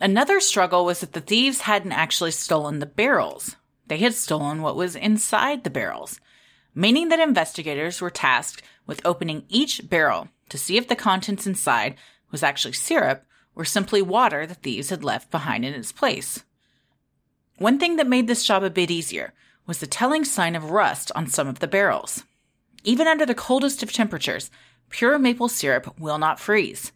[0.00, 3.56] Another struggle was that the thieves hadn't actually stolen the barrels.
[3.88, 6.20] They had stolen what was inside the barrels,
[6.74, 11.94] meaning that investigators were tasked with opening each barrel to see if the contents inside
[12.32, 13.24] was actually syrup
[13.54, 16.42] or simply water the thieves had left behind in its place.
[17.58, 19.32] One thing that made this job a bit easier
[19.66, 22.24] was the telling sign of rust on some of the barrels.
[22.82, 24.50] Even under the coldest of temperatures,
[24.88, 26.92] pure maple syrup will not freeze.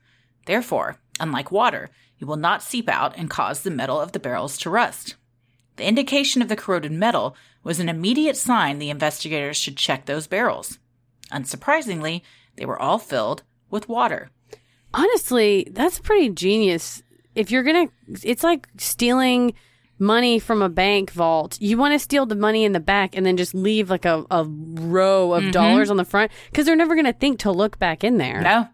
[0.46, 4.56] Therefore, unlike water, it will not seep out and cause the metal of the barrels
[4.58, 5.16] to rust.
[5.76, 10.26] The indication of the corroded metal was an immediate sign the investigators should check those
[10.26, 10.78] barrels.
[11.32, 12.22] Unsurprisingly,
[12.56, 14.30] they were all filled with water.
[14.94, 17.02] Honestly, that's pretty genius.
[17.34, 17.88] If you're gonna,
[18.22, 19.54] it's like stealing
[19.98, 21.56] money from a bank vault.
[21.60, 24.26] You want to steal the money in the back and then just leave like a,
[24.30, 28.04] a row of dollars on the front because they're never gonna think to look back
[28.04, 28.42] in there.
[28.42, 28.68] No.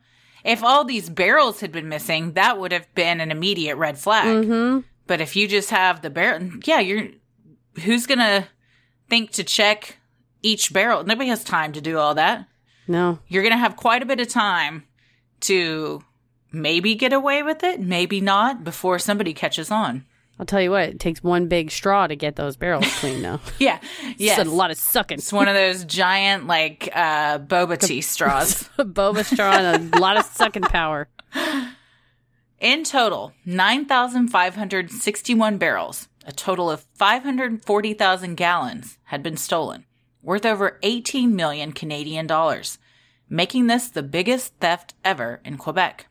[0.44, 4.44] If all these barrels had been missing, that would have been an immediate red flag.
[4.44, 4.80] Mm-hmm.
[5.06, 7.08] But if you just have the barrel, yeah, you're
[7.84, 8.48] who's gonna
[9.08, 9.98] think to check
[10.42, 11.04] each barrel?
[11.04, 12.46] Nobody has time to do all that.
[12.86, 13.18] No.
[13.28, 14.84] You're gonna have quite a bit of time
[15.40, 16.02] to
[16.50, 20.04] maybe get away with it, maybe not, before somebody catches on.
[20.40, 23.40] I'll tell you what, it takes one big straw to get those barrels clean though.
[23.58, 23.80] Yeah,
[24.16, 24.38] yes.
[24.38, 25.18] It's a lot of sucking.
[25.18, 28.68] It's one of those giant like uh, boba tea straws.
[28.78, 31.08] Boba straw and a lot of sucking power.
[32.60, 39.84] In total, 9,561 barrels, a total of 540,000 gallons, had been stolen,
[40.22, 42.78] worth over 18 million Canadian dollars,
[43.28, 46.06] making this the biggest theft ever in Quebec.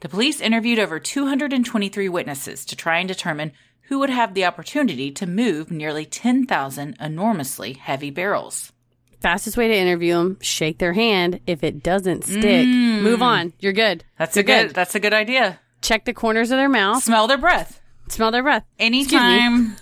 [0.00, 3.52] The police interviewed over 223 witnesses to try and determine
[3.88, 8.72] who would have the opportunity to move nearly 10,000 enormously heavy barrels.
[9.20, 11.40] Fastest way to interview them: shake their hand.
[11.46, 13.02] If it doesn't stick, mm.
[13.02, 13.54] move on.
[13.58, 14.04] You're good.
[14.18, 15.58] That's You're a good, that's a good idea.
[15.80, 17.02] Check the corners of their mouth.
[17.02, 17.80] Smell their breath.
[18.08, 18.64] Smell their breath.
[18.78, 19.76] Anytime,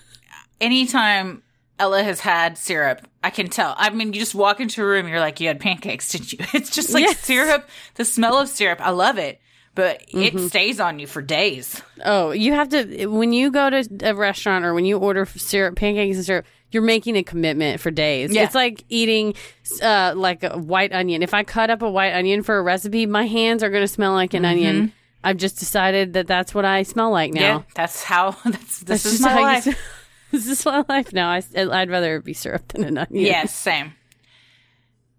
[0.60, 1.42] anytime
[1.78, 3.74] Ella has had syrup, I can tell.
[3.76, 6.38] I mean, you just walk into a room, you're like, you had pancakes, didn't you?
[6.54, 7.18] It's just like Yes.
[7.20, 7.68] syrup.
[7.96, 9.40] The smell of syrup, I love it,
[9.74, 10.38] but Mm-hmm.
[10.38, 11.82] it stays on you for days.
[12.04, 15.74] Oh, you have to when you go to a restaurant or when you order syrup,
[15.76, 16.46] pancakes and syrup.
[16.70, 18.34] You're making a commitment for days.
[18.34, 18.42] Yeah.
[18.42, 19.34] It's like eating
[19.80, 21.22] uh, like a white onion.
[21.22, 23.88] If I cut up a white onion for a recipe, my hands are going to
[23.88, 24.92] smell like an onion.
[25.22, 27.40] I've just decided that that's what I smell like now.
[27.40, 28.32] Yeah, that's how.
[28.44, 29.68] That's this That's is my life.
[30.40, 31.30] s- this is my life now.
[31.30, 33.24] I, I'd rather be syrup than an onion.
[33.24, 33.94] Yes, same.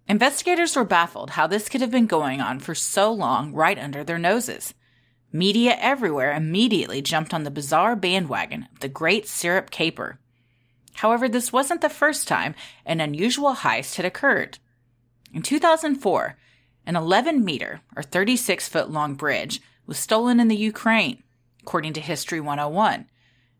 [0.08, 4.04] Investigators were baffled how this could have been going on for so long right under
[4.04, 4.72] their noses.
[5.32, 10.18] Media everywhere immediately jumped on the bizarre bandwagon of the Great Syrup Caper.
[10.94, 12.54] However, this wasn't the first time
[12.86, 14.58] an unusual heist had occurred.
[15.34, 16.36] In 2004,
[16.86, 21.22] an 11 meter or 36 foot long bridge was stolen in the Ukraine,
[21.62, 23.06] according to History 101.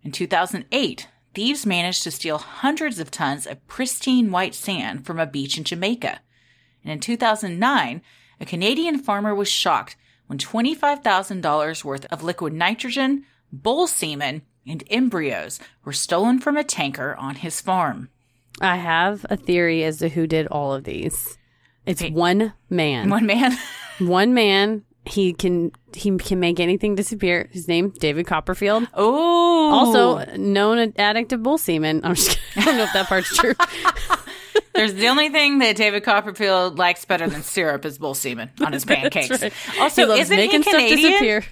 [0.03, 5.27] In 2008, thieves managed to steal hundreds of tons of pristine white sand from a
[5.27, 6.21] beach in Jamaica.
[6.83, 8.01] And in 2009,
[8.41, 9.97] a Canadian farmer was shocked
[10.29, 17.15] when $25,000 worth of liquid nitrogen, bull semen, and embryos were stolen from a tanker
[17.17, 18.09] on his farm.
[18.63, 21.37] I have a theory as to who did all of these.
[21.85, 23.11] It's one man.
[23.11, 23.59] One man.
[23.99, 24.86] One man.
[25.07, 27.49] He can he can make anything disappear.
[27.53, 28.89] His name David Copperfield.
[28.95, 29.71] Oh.
[29.73, 32.01] Also known addict of bull semen.
[32.05, 32.63] I'm just kidding.
[32.63, 33.55] I don't know if that part's true.
[34.75, 38.73] There's the only thing that David Copperfield likes better than syrup is bull semen on
[38.73, 39.31] his pancakes.
[39.43, 39.53] Right.
[39.81, 41.11] Also, he loves isn't making he stuff Canadian?
[41.13, 41.45] disappear.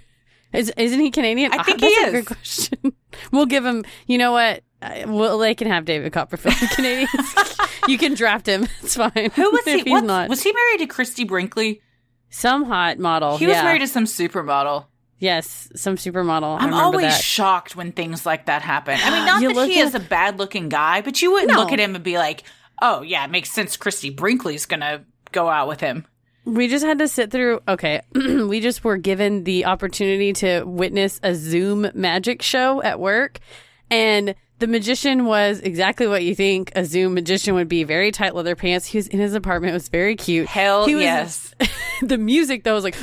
[0.52, 1.52] Is, isn't he Canadian?
[1.52, 2.12] I think Ah, he is.
[2.12, 2.92] good question.
[3.32, 3.84] We'll give him.
[4.06, 4.62] You know what?
[4.82, 6.54] Uh, Well, they can have David Copperfield.
[6.72, 7.10] Canadians.
[7.88, 8.68] you can draft him.
[8.82, 9.30] It's fine.
[9.34, 9.82] Who was he?
[9.90, 11.80] What, not Was he married to Christie Brinkley?
[12.34, 13.38] Some hot model.
[13.38, 13.62] He was yeah.
[13.62, 14.86] married to some supermodel.
[15.20, 16.60] Yes, some supermodel.
[16.60, 17.22] I'm always that.
[17.22, 18.98] shocked when things like that happen.
[19.00, 21.60] I mean, not You that he is a bad looking guy, but you wouldn't No.
[21.60, 22.42] look at him and be like,
[22.82, 26.06] oh, yeah, it makes sense Christie Brinkley's going to go out with him.
[26.44, 27.60] We just had to sit through.
[27.68, 33.38] Okay, we just were given the opportunity to witness a Zoom magic show at work,
[33.90, 37.84] and the magician was exactly what you think a Zoom magician would be.
[37.84, 38.86] Very tight leather pants.
[38.86, 39.70] He was in his apartment.
[39.72, 40.46] It was very cute.
[40.46, 41.54] Hell He was- yes.
[42.02, 42.96] the music though was like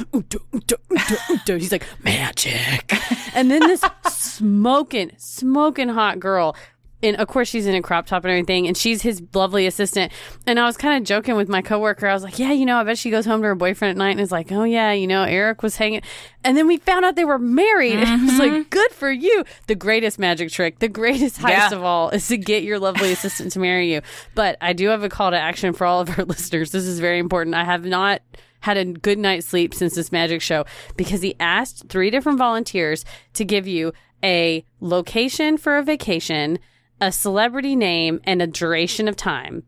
[1.48, 2.94] he's like magic
[3.36, 6.56] and then this smoking smoking hot girl
[7.04, 10.12] and of course she's in a crop top and everything and she's his lovely assistant.
[10.46, 12.08] And i was kind of joking with my coworker.
[12.08, 13.98] I was like yeah you know i bet she goes home to her boyfriend at
[13.98, 16.02] night and is like oh yeah you know eric was hanging
[16.44, 18.00] and then we found out they were married.
[18.00, 18.70] And it was like mm-hmm.
[18.70, 19.44] good for you.
[19.68, 21.74] The greatest magic trick the greatest heist Yeah.
[21.74, 24.02] of all is to get your lovely assistant to marry you.
[24.36, 26.72] But i do have a call to action for all of our listeners.
[26.72, 27.56] This is very important.
[27.56, 28.22] I have not
[28.62, 33.04] had a good night's sleep since this magic show because he asked three different volunteers
[33.34, 33.92] to give you
[34.24, 36.60] a location for a vacation,
[37.02, 39.64] a celebrity name, and a duration of time.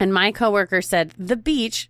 [0.00, 1.88] And my coworker said the beach,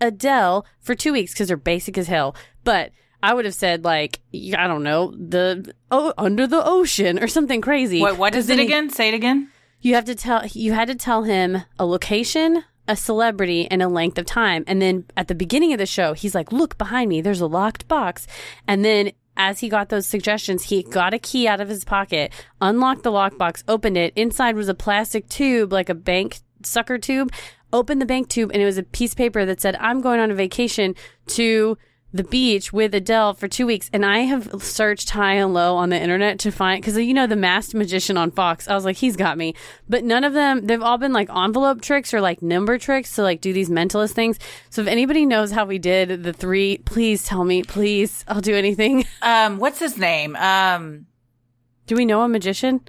[0.00, 2.34] Adele, for two weeks because they're basic as hell.
[2.64, 2.92] But
[3.22, 7.60] I would have said like I don't know the oh under the ocean or something
[7.60, 8.00] crazy.
[8.00, 8.90] What, what is it he- again?
[8.90, 9.48] Say it again.
[9.80, 13.88] you have to tell you had to tell him a location, a celebrity, and a
[13.88, 14.64] length of time.
[14.66, 17.20] And then at the beginning of the show, he's like, "Look behind me.
[17.20, 18.26] There's a locked box."
[18.66, 22.32] And then as he got those suggestions, he got a key out of his pocket,
[22.60, 24.12] unlocked the lockbox, opened it.
[24.16, 27.32] Inside was a plastic tube, like a bank sucker tube.
[27.72, 30.20] Opened the bank tube, and it was a piece of paper that said, "I'm going
[30.20, 30.94] on a vacation
[31.28, 31.78] to."
[32.12, 35.90] The beach with Adele for two weeks, and I have searched high and low on
[35.90, 38.66] the internet to find because you know the masked magician on Fox.
[38.66, 39.54] I was like, he's got me,
[39.88, 40.66] but none of them.
[40.66, 44.12] They've all been like envelope tricks or like number tricks to like do these mentalist
[44.12, 44.38] things.
[44.70, 47.62] So if anybody knows how we did the three, please tell me.
[47.62, 49.04] Please, I'll do anything.
[49.22, 50.34] Um, what's his name?
[50.36, 51.06] Um,
[51.86, 52.80] Do we know a magician?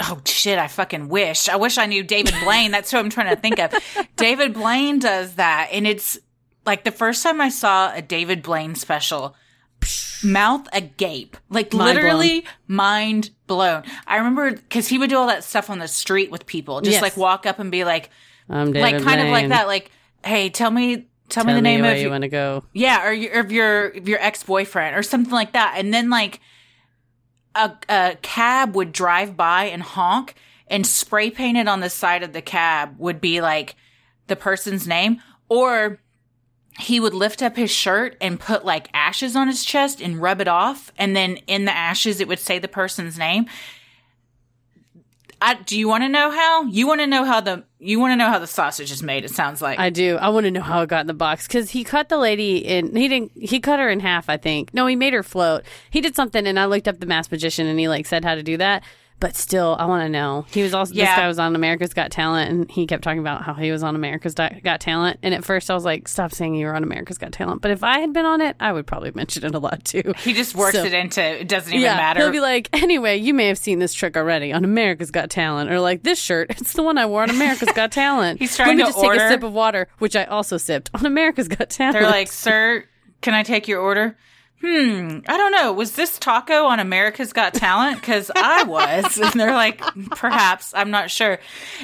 [0.00, 1.48] oh shit, I fucking wish.
[1.48, 2.70] I wish I knew David Blaine.
[2.70, 3.74] That's who I'm trying to think of.
[4.16, 5.68] David Blaine does that.
[5.72, 6.18] And it's
[6.66, 9.34] like the first time I saw a David Blaine special,
[10.24, 11.36] mouth agape.
[11.50, 13.82] Like Mind literally mind blown.
[14.06, 16.80] I remember because he would do all that stuff on the street with people.
[16.80, 17.02] Just Yes.
[17.02, 18.10] like walk up and be like,
[18.48, 19.66] Um, David like kind of like that.
[19.66, 19.90] Like,
[20.24, 20.96] hey, tell me,
[21.28, 22.64] tell, Tell me the name of you want to go.
[22.72, 25.74] yeah, or your, of your of your ex boyfriend or something like that.
[25.78, 26.40] And then like
[27.54, 30.34] a, a cab would drive by and honk,
[30.68, 33.74] and spray painted on the side of the cab would be like
[34.28, 35.98] the person's name, or
[36.78, 40.40] he would lift up his shirt and put like ashes on his chest and rub
[40.40, 43.46] it off, and then in the ashes it would say the person's name.
[45.44, 46.62] I, do you want to know how?
[46.66, 49.24] You want to know how the you want to know how the sausage is made?
[49.24, 50.16] It sounds like I do.
[50.16, 52.58] I want to know how it got in the box because he cut the lady
[52.58, 52.94] in.
[52.94, 53.32] He didn't.
[53.34, 54.28] He cut her in half.
[54.28, 54.72] I think.
[54.72, 55.64] No, he made her float.
[55.90, 58.36] He did something, and I looked up the masked magician, and he like said how
[58.36, 58.84] to do that.
[59.22, 60.46] But still, I want to know.
[60.50, 61.04] He was also Yeah.
[61.06, 63.84] this guy was on America's Got Talent, and he kept talking about how he was
[63.84, 65.20] on America's Got Talent.
[65.22, 67.70] And at first, I was like, "Stop saying you were on America's Got Talent." But
[67.70, 70.12] if I had been on it, I would probably mention it a lot too.
[70.18, 72.18] he just works So- it into it doesn't even yeah, matter.
[72.20, 75.70] he'll be like, "Anyway, you may have seen this trick already on America's Got Talent,"
[75.70, 78.70] or like, "This shirt, it's the one I wore on America's Got Talent." He's trying
[78.70, 81.46] Let me to just take a sip of water, which I also sipped on America's
[81.46, 81.92] Got Talent.
[81.94, 82.86] They're like, "Sir,
[83.20, 84.16] can I take your order?"
[84.62, 85.72] Hmm, I don't know.
[85.72, 88.00] Was this taco on America's Got Talent?
[88.00, 90.72] Because I was, and they're like, perhaps.
[90.72, 91.40] I'm not sure.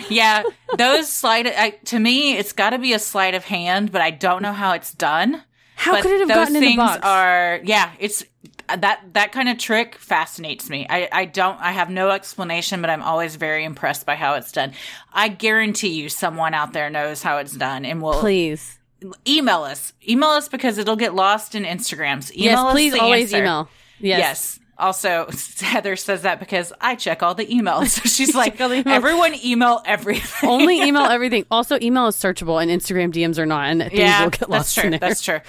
[0.08, 0.44] Yeah,
[0.76, 1.48] those sleight.
[1.48, 4.52] I, to me, it's got to be a sleight of hand, but I don't know
[4.52, 5.42] how it's done.
[5.74, 7.00] How But could it have those gotten in the things box?
[7.04, 8.24] Are yeah, it's
[8.68, 10.86] that that kind of trick fascinates me.
[10.88, 14.52] I I don't I have no explanation, but I'm always very impressed by how it's
[14.52, 14.72] done.
[15.12, 18.77] I guarantee you, someone out there knows how it's done, and will please,
[19.26, 19.92] email us.
[20.08, 22.32] Email us because it'll get lost in Instagrams.
[22.32, 23.44] Email yes, us please, always answer.
[23.44, 23.68] email.
[24.00, 24.18] Yes.
[24.18, 24.60] Yes.
[24.78, 25.28] Also,
[25.60, 27.88] Heather says that because I check all the emails.
[27.98, 28.94] So she's like, check all the emails.
[28.94, 30.48] everyone email everything.
[30.48, 31.44] Only email everything.
[31.50, 34.50] Also, email is searchable, and Instagram DMs are not, and things yeah, will get that's
[34.50, 34.84] lost true.
[34.84, 35.00] in there.
[35.00, 35.40] That's true.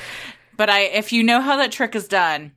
[0.58, 2.54] But I, if you know how that trick is done,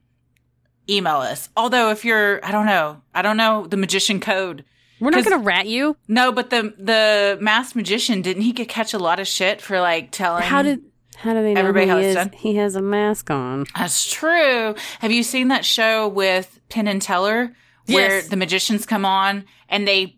[0.89, 1.49] email us.
[1.55, 4.65] Although, if you're, I don't know, I don't know the magician code.
[5.03, 5.97] We're not going to rat you.
[6.07, 9.79] No, but the the masked magician didn't he get catch a lot of shit for
[9.81, 10.43] like telling?
[10.43, 10.81] How did
[11.17, 12.15] how do they know Everybody how he is?
[12.15, 12.31] done?
[12.31, 13.65] He has a mask on.
[13.77, 14.75] That's true.
[14.99, 17.53] Have you seen that show with Penn and Teller
[17.87, 18.27] where Yes.
[18.29, 20.17] the magicians come on and they,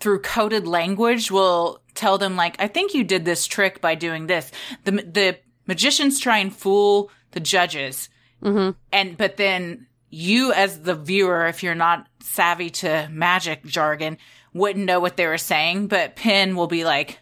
[0.00, 4.26] through coded language, will tell them like, "I think you did this trick by doing
[4.26, 4.50] this."
[4.84, 8.08] The the magicians try and fool the judges,
[8.42, 8.70] Mm-hmm.
[8.92, 14.18] and but then you, as the viewer, if you're not savvy to magic jargon,
[14.52, 15.86] wouldn't know what they were saying.
[15.86, 17.20] But Penn will be like,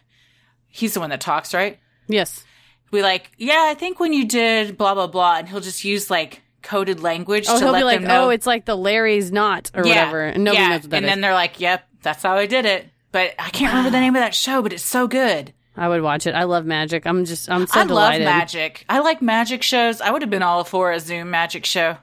[0.67, 2.43] "He's the one that talks, right?" Yes.
[2.91, 6.09] be like, yeah, I think when you did blah blah blah, and he'll just use
[6.09, 8.01] like coded language Oh, to he'll be like.
[8.07, 10.69] "Oh, it's like the Larry's not or whatever," and nobody yeah.
[10.69, 11.11] knows what that and is.
[11.11, 14.15] then they're like, "Yep, that's how I did it." But I can't remember the name
[14.15, 15.53] of that show, but it's so good.
[15.77, 16.35] I would watch it.
[16.35, 17.05] I love magic.
[17.07, 18.85] I'm just, I'm so I love magic.
[18.89, 20.01] I like magic shows.
[20.01, 21.97] I would have been all for a Zoom magic show.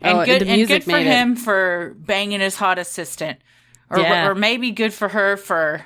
[0.00, 1.10] And Oh, good, and good for made it.
[1.10, 3.38] him for banging his hot assistant,
[3.90, 4.26] or Yeah.
[4.28, 5.84] or maybe good for her for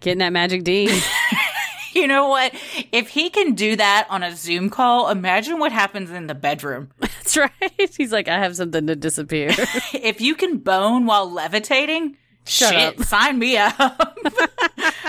[0.00, 1.00] Getting that magic D.
[1.94, 2.54] you know what?
[2.92, 6.90] If he can do that on a Zoom call, imagine what happens in the bedroom.
[7.00, 7.90] That's right.
[7.96, 9.48] He's like, I have something to disappear.
[9.92, 12.16] if you can bone while levitating,
[12.46, 13.04] Shut shit, up.
[13.06, 13.74] sign me up.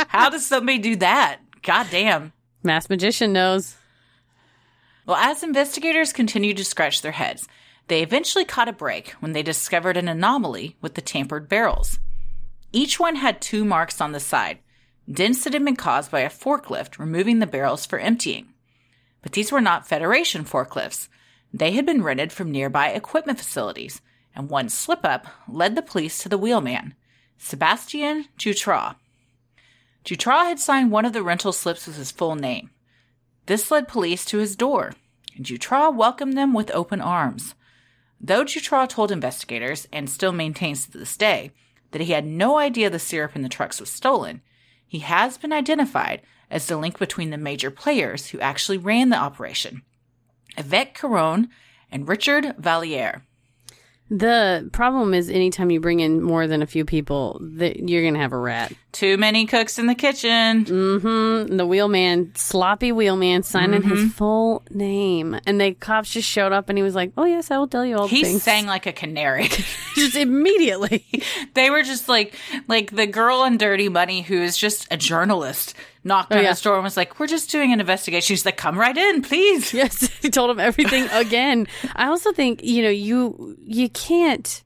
[0.10, 1.40] How does somebody do that?
[1.64, 2.34] God damn.
[2.64, 3.76] Masked magician knows.
[5.06, 7.48] Well, as investigators continue to scratch their heads,
[7.92, 12.00] they eventually caught a break when they discovered an anomaly with the tampered barrels.
[12.72, 14.60] Each one had two marks on the side,
[15.12, 18.54] dents that had been caused by a forklift removing the barrels for emptying.
[19.22, 21.10] But these were not Federation forklifts.
[21.54, 24.00] They had been rented from nearby equipment facilities,
[24.34, 26.94] and one slip up led the police to the wheelman,
[27.38, 28.96] Sebastian Jutras.
[30.06, 32.70] Jutras had signed one of the rental slips with his full name.
[33.48, 34.94] This led police to his door,
[35.36, 37.54] and Jutras welcomed them with open arms.
[38.24, 41.52] Though Jutras told investigators, and still maintains to this day,
[41.90, 44.42] that he had no idea the syrup in the trucks was stolen,
[44.88, 49.18] he has been identified as the link between the major players who actually ran the
[49.18, 49.82] operation
[50.58, 51.50] Avik Caron
[51.90, 53.24] and Richard Valliere.
[54.14, 58.20] The problem is, anytime you bring in more than a few people, that you're gonna
[58.20, 58.74] have a rat.
[58.92, 60.66] Too many cooks in the kitchen.
[60.66, 61.56] Mm-hmm.
[61.56, 63.90] The wheelman, sloppy wheelman, signing Mm-hmm.
[63.90, 67.52] his full name, and the cops just showed up, and he was like, "Oh yes,
[67.52, 69.48] I will tell you all the He things." sang like a canary.
[69.96, 71.06] just immediately.
[71.54, 72.36] they were just like
[72.68, 75.74] like the girl in Dirty Money who is just a journalist
[76.04, 76.50] knocked Oh, on yeah.
[76.50, 79.22] his door and was like, "We're just doing an investigation." She's like, "Come right in,
[79.22, 81.68] please." Yes, he told him everything again.
[81.96, 84.64] I also think you know you you can't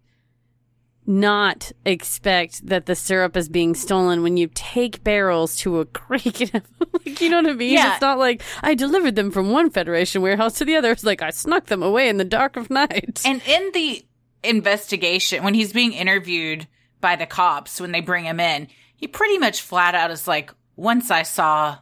[1.07, 6.51] not expect that the syrup is being stolen when you take barrels to a creek.
[6.51, 7.73] Like, you know what I mean?
[7.73, 7.91] Yeah.
[7.93, 10.89] It's not like I delivered them from one Federation warehouse to the other.
[10.91, 13.21] It's like I snuck them away in the dark of night.
[13.23, 14.03] And in the
[14.43, 16.67] investigation, when he's being interviewed
[17.01, 20.51] by the cops when they bring him in, he pretty much flat out is like,
[20.75, 21.77] "Once I saw."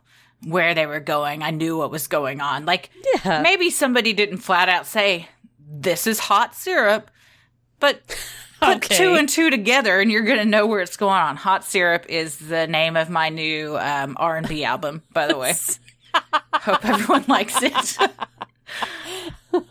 [0.45, 2.65] Where they were going, I knew what was going on.
[2.65, 2.89] Like,
[3.23, 3.41] Yeah.
[3.41, 7.09] maybe somebody didn't flat out say, This is hot syrup,
[7.79, 8.01] but
[8.61, 8.97] put Okay.
[8.97, 11.37] two and two together and you're gonna know where it's going on.
[11.37, 15.37] Hot syrup is the name of my new um, R and B album, by the
[15.37, 15.53] way.
[16.55, 17.97] Hope everyone likes it.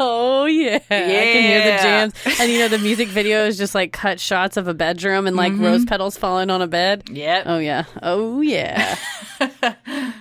[0.05, 0.77] Oh yeah.
[0.77, 1.83] I can hear the Yeah.
[1.83, 2.15] jams.
[2.41, 5.37] And you know the music video is just like cut shots of a bedroom and
[5.37, 5.89] like rose mm-hmm.
[5.89, 7.09] petals falling on a bed.
[7.09, 7.45] yep.
[7.47, 7.85] Oh yeah.
[8.03, 8.97] Oh yeah.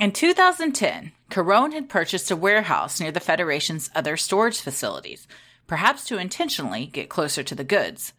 [0.00, 5.26] In 2010, Caron had purchased a warehouse near the Federation's other storage facilities,
[5.66, 8.12] perhaps to intentionally get closer to the goods.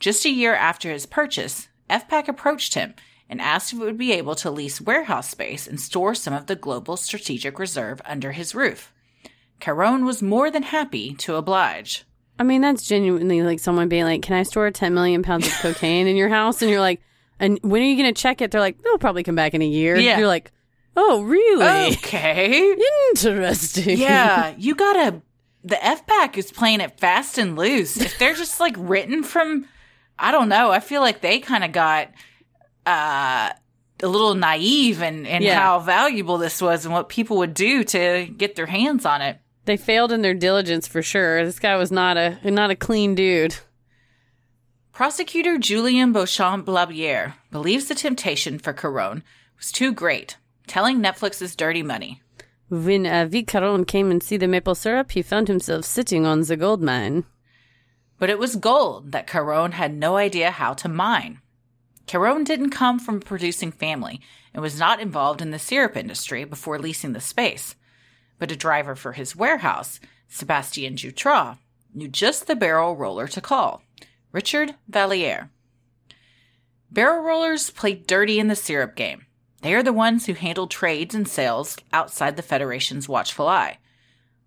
[0.00, 2.94] Just a year after his purchase, FPAQ approached him
[3.28, 6.46] and asked if it would be able to lease warehouse space and store some of
[6.46, 8.93] the global strategic reserve under his roof.
[9.64, 12.04] Caron was more than happy to oblige.
[12.38, 15.54] I mean, that's genuinely like someone being like, "Can I store 10 million pounds of
[15.54, 17.00] cocaine in your house?" And you're like,
[17.40, 19.62] "And when are you going to check it?" They're like, "They'll probably come back in
[19.62, 20.18] a year." Yeah.
[20.18, 20.52] You're like,
[20.98, 21.92] "Oh, really?
[21.96, 22.76] Okay.
[23.14, 25.22] Interesting." Yeah, you gotta.
[25.62, 27.96] The FPAQ is playing it fast and loose.
[27.96, 29.64] If they're just like written from,
[30.18, 30.70] I don't know.
[30.70, 32.08] I feel like they kind of got
[32.84, 33.48] uh,
[34.02, 35.58] a little naive in, in Yeah.
[35.58, 39.38] how valuable this was and what people would do to get their hands on it.
[39.64, 41.44] They failed in their diligence for sure.
[41.44, 43.56] This guy was not a not a clean dude.
[44.92, 49.24] Prosecutor Julien Beauchamp Blabier believes the temptation for Caron
[49.56, 50.36] was too great,
[50.66, 52.22] telling Netflix's Dirty Money.
[52.68, 56.56] When Vic Caron came and see the maple syrup, he found himself sitting on the
[56.56, 57.24] gold mine.
[58.18, 61.40] But it was gold that Caron had no idea how to mine.
[62.06, 64.20] Caron didn't come from a producing family
[64.52, 67.74] and was not involved in the syrup industry before leasing the space.
[68.38, 71.58] But a driver for his warehouse, Sebastien Jutras,
[71.94, 73.82] knew just the barrel roller to call
[74.32, 75.50] Richard Valliere.
[76.90, 79.26] Barrel rollers play dirty in the syrup game.
[79.62, 83.78] They are the ones who handle trades and sales outside the Federation's watchful eye.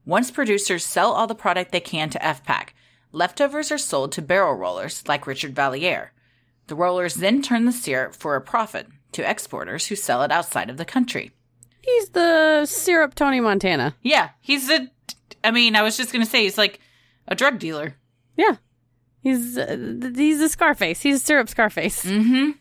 [0.05, 2.69] Once producers sell all the product they can to FPAQ,
[3.11, 6.13] leftovers are sold to barrel rollers like Richard Valliere.
[6.67, 10.69] The rollers then turn the syrup for a profit to exporters who sell it outside
[10.69, 11.31] of the country.
[11.87, 13.95] He's the syrup Tony Montana.
[14.01, 14.91] Yeah, he's a.
[15.41, 16.81] I mean, I was just going to say he's like
[17.29, 17.95] a drug dealer.
[18.35, 18.57] Yeah.
[19.21, 21.01] He's uh, he's a Scarface.
[21.01, 22.03] He's a syrup Scarface.
[22.03, 22.51] Mm-hmm.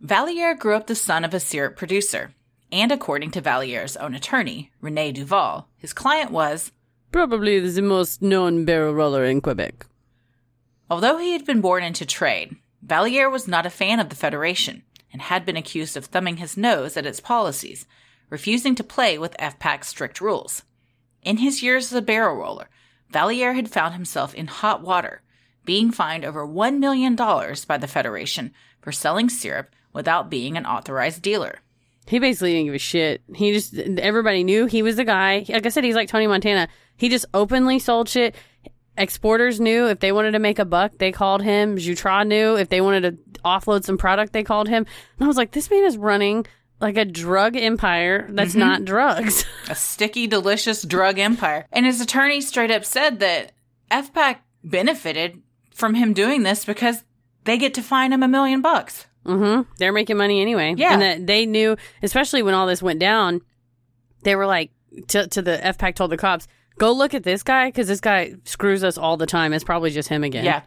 [0.00, 2.34] Valliere grew up the son of a syrup producer,
[2.70, 6.72] and according to Valliere's own attorney, Rene Duval, his client was
[7.12, 9.86] Probably the most known barrel roller in Quebec.
[10.90, 14.82] Although he had been born into trade, Valliere was not a fan of the Federation
[15.12, 17.86] and had been accused of thumbing his nose at its policies,
[18.30, 20.62] refusing to play with FPAQ's strict rules.
[21.22, 22.68] In his years as a barrel roller,
[23.10, 25.22] Valliere had found himself in hot water,
[25.64, 31.22] being fined over $1 million by the Federation for selling syrup without being an authorized
[31.22, 31.60] dealer.
[32.06, 33.22] He basically didn't give a shit.
[33.34, 35.44] He just everybody knew he was the guy.
[35.48, 36.68] Like I said, he's like Tony Montana.
[36.96, 38.36] He just openly sold shit.
[38.98, 41.76] Exporters knew if they wanted to make a buck, they called him.
[41.76, 44.86] Jutra knew if they wanted to offload some product, they called him.
[45.18, 46.46] And I was like, this man is running
[46.80, 49.44] like a drug empire that's not drugs.
[49.70, 51.66] A sticky, delicious drug empire.
[51.72, 53.52] And his attorney straight up said that
[53.90, 55.42] FPAQ benefited
[55.74, 57.02] from him doing this because
[57.44, 59.06] they get to fine him a million bucks.
[59.24, 59.70] Mm-hmm.
[59.78, 60.74] They're making money anyway.
[60.76, 60.92] Yeah.
[60.92, 63.40] And that they knew, especially when all this went down,
[64.22, 64.70] they were like,
[65.08, 66.46] to, to the FPAQ told the cops,
[66.78, 69.52] go look at this guy because this guy screws us all the time.
[69.52, 70.44] It's probably just him again.
[70.44, 70.62] Yeah.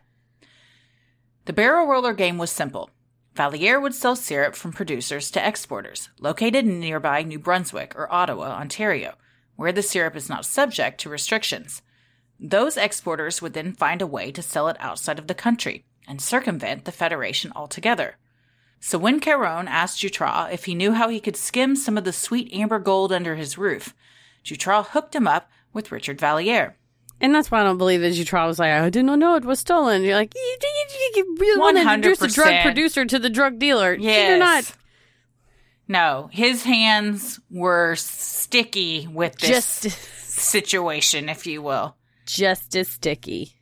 [1.46, 2.90] The barrel roller game was simple.
[3.36, 8.52] Valliere would sell syrup from producers to exporters located in nearby New Brunswick or Ottawa,
[8.60, 9.16] Ontario,
[9.56, 11.82] where the syrup is not subject to restrictions.
[12.40, 16.22] Those exporters would then find a way to sell it outside of the country and
[16.22, 18.18] circumvent the Federation altogether.
[18.80, 22.14] So when Caron asked Jutras if he knew how he could skim some of the
[22.14, 23.94] sweet amber gold under his roof,
[24.44, 26.76] Jutras hooked him up with Richard Valliere.
[27.22, 29.44] And that's why I don't believe that Jutras was like, I did not know it
[29.44, 30.04] was stolen.
[30.04, 33.60] You're like, you, you, you, really want to introduce the drug producer to the drug
[33.60, 33.94] dealer.
[33.94, 34.30] Yes.
[34.30, 34.74] You're not
[35.88, 41.98] No, his hands were sticky with this situation, if you will.
[42.26, 43.56] just as sticky.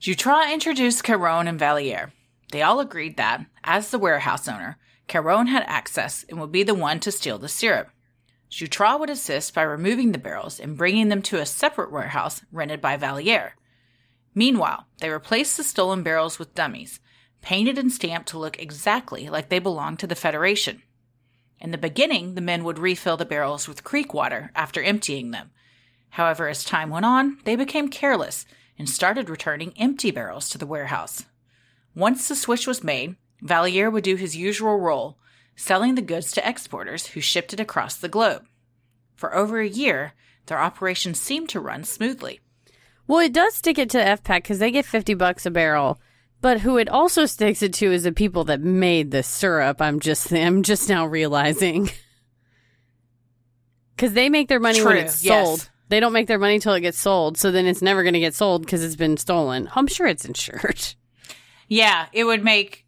[0.00, 2.12] Jutras introduced Caron and Valliere.
[2.50, 4.76] They all agreed that, as the warehouse owner,
[5.06, 7.90] Caron had access and would be the one to steal the syrup.
[8.50, 12.80] Jutras would assist by removing the barrels and bringing them to a separate warehouse rented
[12.80, 13.54] by Valliere.
[14.34, 17.00] Meanwhile, they replaced the stolen barrels with dummies,
[17.42, 20.82] painted and stamped to look exactly like they belonged to the Federation.
[21.60, 25.50] In the beginning, the men would refill the barrels with creek water after emptying them.
[26.10, 28.46] However, as time went on, they became careless
[28.78, 31.26] and started returning empty barrels to the warehouse.
[31.94, 35.18] Once the switch was made, Valliere would do his usual role,
[35.56, 38.46] selling the goods to exporters who shipped it across the globe.
[39.14, 40.14] For over a year,
[40.46, 42.40] their operation seemed to run smoothly.
[43.06, 46.00] Well, it does stick it to FPAQ because they get 50 bucks a barrel.
[46.40, 49.82] But who it also sticks it to is the people that made the syrup.
[49.82, 51.90] I'm just I'm just now realizing.
[53.98, 55.46] Cuz they make their money when True, it's yes.
[55.46, 55.70] sold.
[55.88, 58.20] They don't make their money till it gets sold, so then it's never going to
[58.20, 59.68] get sold cuz it's been stolen.
[59.74, 60.80] I'm sure it's insured.
[61.72, 62.84] Yeah, it would make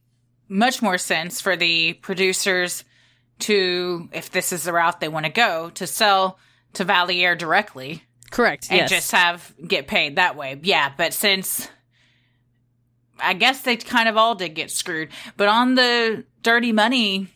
[0.53, 2.85] much more sense for the producers
[3.41, 6.39] to, if this is the route they want to go, to sell
[6.75, 8.69] to Valliere directly Correct.
[8.71, 8.91] and yes.
[8.91, 10.59] just have get paid that way.
[10.63, 11.69] Yeah, but since
[13.19, 17.29] I guess they kind of all did get screwed, but on the dirty money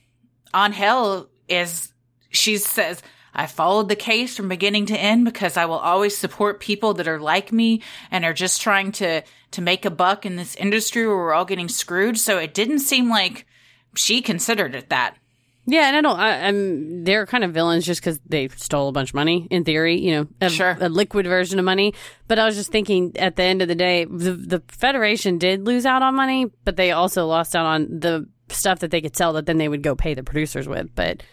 [0.55, 1.93] Angèle is
[2.31, 3.03] she says
[3.35, 7.09] I followed the case from beginning to end because I will always support people that
[7.09, 9.23] are like me and are just trying to
[9.57, 12.19] to make a buck in this industry where we're all getting screwed.
[12.19, 13.47] So it didn't seem like
[13.95, 15.17] she considered it that.
[15.65, 16.21] Yeah, and I don't.
[16.21, 17.05] I, I'm.
[17.05, 19.49] They're kind of villains just because they stole a bunch of money.
[19.51, 20.77] In theory, you know, a, Sure.
[20.79, 21.95] a liquid version of money.
[22.29, 25.67] But I was just thinking, at the end of the day, the the Federation did
[25.67, 29.17] lose out on money, but they also lost out on the stuff that they could
[29.17, 30.95] sell that then they would go pay the producers with.
[30.95, 31.25] But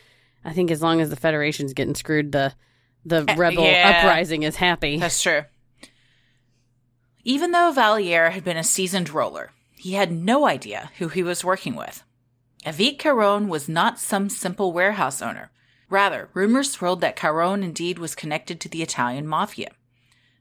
[0.44, 2.54] I think as long as the Federation's getting screwed, the
[3.06, 4.00] the eh, rebel yeah.
[4.00, 4.98] uprising is happy.
[4.98, 5.44] That's true.
[7.26, 11.44] Even though Valliere had been a seasoned roller, he had no idea who he was
[11.44, 12.04] working with.
[12.66, 15.50] Avik Caron was not some simple warehouse owner.
[15.90, 19.72] Rather, rumors swirled that Caron indeed was connected to the Italian mafia.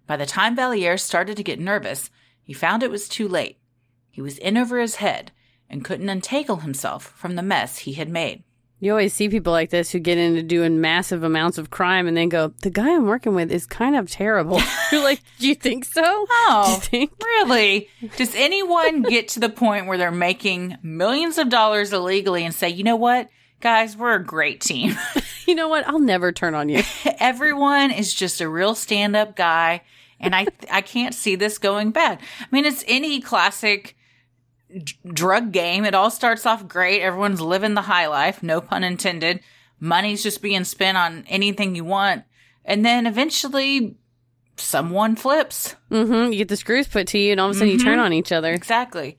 [0.07, 2.11] By the time Valliere started to get nervous,
[2.43, 3.59] he found it was too late.
[4.11, 5.31] He was in over his head
[5.71, 8.43] and couldn't untangle himself from the mess he had made.
[8.83, 12.17] You always see people like this who get into doing massive amounts of crime and
[12.17, 14.61] then go, "The guy I'm working with is kind of terrible."
[14.91, 17.13] You're like, "Do you think so?" Oh, Do you think?
[17.25, 17.89] really?
[18.17, 22.71] Does anyone get to the point where they're making millions of dollars illegally and say,
[22.71, 23.29] you know what,
[23.61, 24.97] guys, we're a great team?
[25.47, 25.87] You know what?
[25.89, 26.83] I'll never turn on you.
[27.19, 29.83] Everyone is just a real stand up guy.
[30.21, 32.21] And I, I can't see this going bad.
[32.41, 33.97] I mean, it's any classic
[34.79, 35.85] d- drug game.
[35.85, 37.03] It all starts off great.
[37.03, 38.43] Everyone's living the high life.
[38.43, 39.41] No pun intended.
[39.81, 42.25] Money's just being spent on anything you want.
[42.65, 43.97] And then eventually
[44.57, 45.75] someone flips.
[45.89, 47.99] hmm You get the screws put to you, and all of a sudden you turn
[47.99, 48.53] on each other.
[48.53, 49.19] Exactly.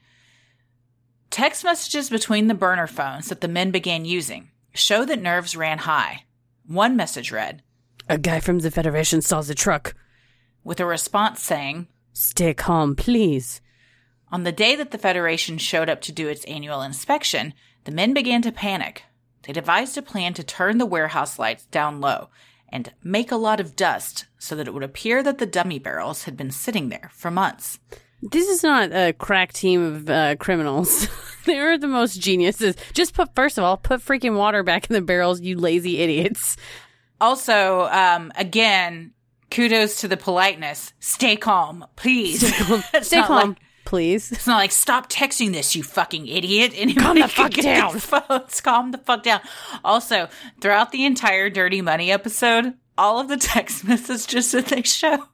[1.29, 5.79] Text messages between the burner phones that the men began using show that nerves ran
[5.79, 6.23] high.
[6.65, 7.61] One message read,
[8.09, 9.93] A guy from the Federation saws a truck.
[10.63, 13.59] with a response saying, Stay calm, please.
[14.33, 17.53] On the day that the Federation showed up to do its annual inspection,
[17.83, 19.03] the men began to panic.
[19.43, 22.29] They devised a plan to turn the warehouse lights down low
[22.67, 26.23] and make a lot of dust so that it would appear that the dummy barrels
[26.23, 27.77] had been sitting there for months.
[28.23, 31.07] This is not a crack team of uh, criminals.
[31.45, 32.75] they are the most geniuses.
[32.93, 36.57] Just put, first of all, put freaking water back in the barrels, you lazy idiots.
[37.21, 39.11] Also, um, again,
[39.51, 40.91] kudos to the politeness.
[40.99, 42.41] Stay calm, please.
[42.95, 43.59] It's Stay calm, like-
[43.93, 44.31] please.
[44.31, 46.73] it's not like stop texting this, you fucking idiot.
[46.83, 47.99] And Calm the fuck down.
[47.99, 48.59] Phones.
[48.61, 49.39] Calm the fuck down.
[49.85, 50.29] Also,
[50.59, 55.27] throughout the entire Dirty Money episode, all of the text messages that they show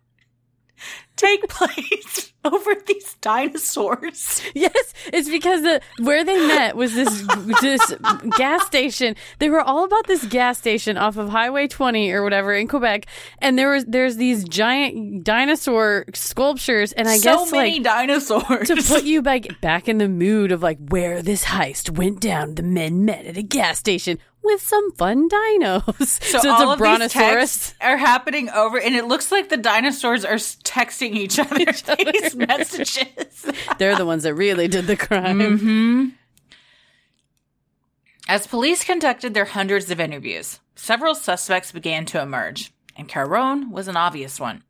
[1.15, 4.41] take place over these dinosaurs.
[4.55, 7.25] Yes, it's because the where they met was this
[7.61, 7.93] this
[8.38, 9.15] gas station.
[9.39, 13.05] They were all about this gas station off of Highway 20 or whatever in Quebec,
[13.39, 18.67] and there was there's these giant dinosaur sculptures, and I so guess many like dinosaurs.
[18.69, 22.55] to put you back back in the mood of like where this heist went down.
[22.55, 26.22] The men met at a gas station with some fun dinos.
[26.22, 30.26] So, So, all of these texts are happening over, and it looks like the dinosaurs
[30.26, 31.66] are texting each other
[32.12, 33.46] these messages.
[33.78, 35.40] They're the ones that really did the crime.
[35.40, 36.06] Mm-hmm.
[38.28, 43.88] As police conducted their hundreds of interviews, several suspects began to emerge, and Caron was
[43.88, 44.64] an obvious one.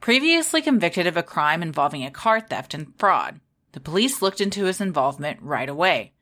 [0.00, 3.40] Previously convicted of a crime involving a car theft and fraud,
[3.72, 6.14] the police looked into his involvement right away.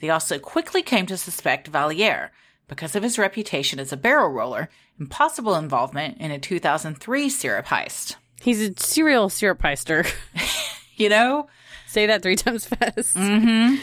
[0.00, 2.30] They also quickly came to suspect Valliere
[2.68, 4.68] because of his reputation as a barrel roller
[4.98, 8.16] and possible involvement in a 2003 syrup heist.
[8.40, 10.10] He's a serial syrup heister.
[10.96, 11.46] You know?
[11.86, 13.16] Say that three times fast.
[13.16, 13.76] Mm-hmm.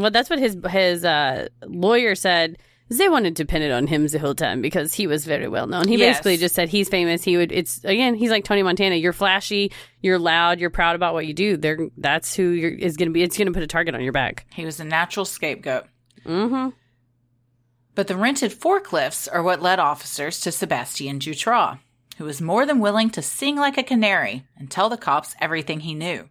[0.00, 2.58] Well, that's what his his uh, lawyer said.
[2.98, 5.66] They wanted to pin it on him the whole time because he was very well
[5.66, 5.88] known.
[5.88, 6.16] He Yes.
[6.16, 7.22] basically just said he's famous.
[7.22, 7.52] He would.
[7.52, 8.14] It's again.
[8.14, 8.96] He's like Tony Montana.
[8.96, 9.72] You're flashy.
[10.00, 10.60] You're loud.
[10.60, 11.56] You're proud about what you do.
[11.56, 13.22] They're that's who you're, is going to be.
[13.22, 14.46] It's going to put a target on your back.
[14.54, 15.86] He was a natural scapegoat.
[16.26, 16.70] Mm-hmm.
[17.94, 21.78] But the rented forklifts are what led officers to Sebastian Jutras,
[22.16, 25.80] who was more than willing to sing like a canary and tell the cops everything
[25.80, 26.28] he knew.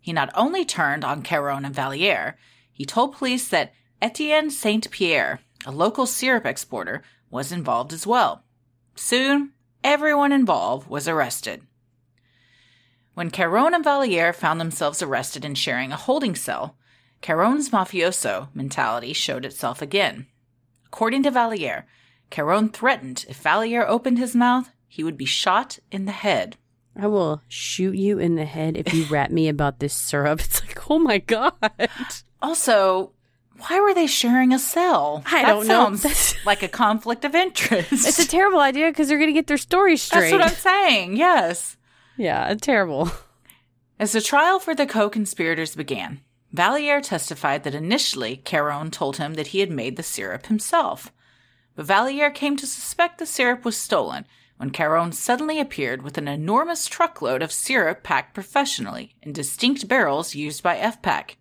[0.00, 2.36] He not only turned on Caron and Valliere,
[2.72, 3.72] he told police that
[4.02, 8.44] Etienne Saint Pierre, a local syrup exporter, was involved as well.
[8.94, 9.52] Soon,
[9.84, 11.62] everyone involved was arrested.
[13.14, 16.76] When Caron and Valliere found themselves arrested and sharing a holding cell,
[17.20, 20.26] Caron's mafioso mentality showed itself again.
[20.86, 21.86] According to Valliere,
[22.30, 26.56] Caron threatened if Valliere opened his mouth, he would be shot in the head.
[26.96, 30.40] I will shoot you in the head if you rat me about this syrup.
[30.40, 31.54] It's like, oh my god.
[32.42, 33.12] Also,
[33.68, 35.22] why were they sharing a cell?
[35.26, 35.90] I That don't know.
[35.96, 37.92] That's- like a conflict of interest.
[37.92, 40.30] It's a terrible idea because they're going to get their story straight.
[40.30, 40.48] That's what I'm
[40.88, 41.16] saying.
[41.16, 41.76] Yes.
[42.16, 43.10] yeah, terrible.
[43.98, 46.20] As the trial for the co-conspirators began,
[46.52, 51.12] Valliere testified that initially Caron told him that he had made the syrup himself.
[51.76, 56.28] But Valliere came to suspect the syrup was stolen when Caron suddenly appeared with an
[56.28, 61.36] enormous truckload of syrup packed professionally in distinct barrels used by FPAQ.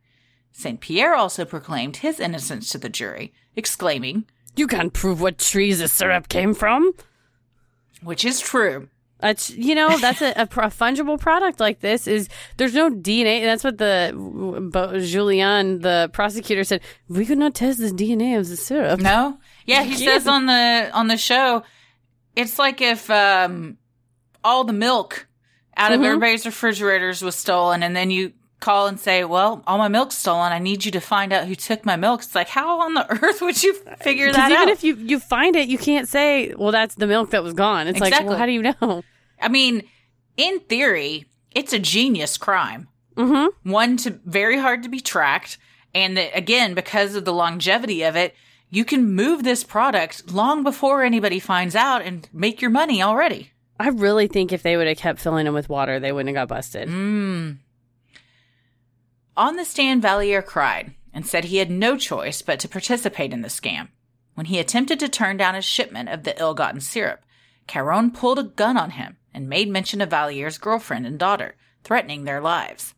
[0.59, 0.79] St.
[0.81, 5.87] Pierre also proclaimed his innocence to the jury, exclaiming, You can't prove what trees the
[5.87, 6.91] syrup came from.
[8.03, 8.89] which is true.
[9.21, 13.43] That's you know that's a, a, pro- fungible product like this is there's no DNA.
[13.43, 14.13] That's what the
[15.05, 16.81] Julian, the prosecutor, said.
[17.09, 19.01] We could not test the DNA of the syrup.
[19.01, 19.37] No?
[19.65, 20.13] Yeah, he Yeah.
[20.13, 21.63] says on the on the show,
[22.37, 23.77] it's like if um
[24.43, 25.27] all the milk
[25.75, 26.05] out of Mhm.
[26.05, 30.51] everybody's refrigerators was stolen and then you call and say, Well, all my milk's stolen.
[30.51, 32.21] I need you to find out who took my milk.
[32.21, 34.69] It's like, how on the earth would you figure that even out?
[34.69, 37.87] if you you find it, you can't say, "Well, that's the milk that was gone."
[37.87, 39.03] It's like, well, how do you know?
[39.41, 39.83] I mean,
[40.37, 42.87] in theory, it's a genius crime.
[43.15, 43.69] Mm-hmm.
[43.69, 45.57] One to very hard to be tracked.
[45.93, 48.35] And that again, because of the longevity of it,
[48.69, 53.51] you can move this product long before anybody finds out and make your money already.
[53.79, 56.47] I really think if they would have kept filling them with water, they wouldn't have
[56.47, 56.89] got busted.
[56.89, 57.57] Mm.
[59.39, 63.41] On the stand, Valliere cried and said he had no choice but to participate in
[63.41, 63.87] the scam.
[64.33, 67.21] When he attempted to turn down a shipment of the ill gotten syrup,
[67.65, 72.25] Caron pulled a gun on him and made mention of Valliere's girlfriend and daughter, threatening
[72.25, 72.93] their lives.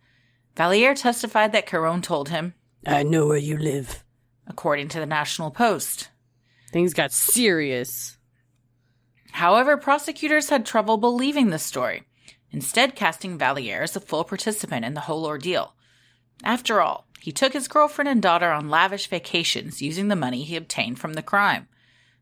[0.56, 2.56] Valliere testified that Caron told him,
[2.88, 4.04] I know where you live.
[4.48, 6.10] according to the National Post.
[6.72, 8.18] Things got serious.
[9.34, 12.08] However, prosecutors had trouble believing this story,
[12.50, 15.76] instead, casting Valliere as a full participant in the whole ordeal.
[16.44, 20.56] After all, he took his girlfriend and daughter on lavish vacations using the money he
[20.56, 21.68] obtained from the crime.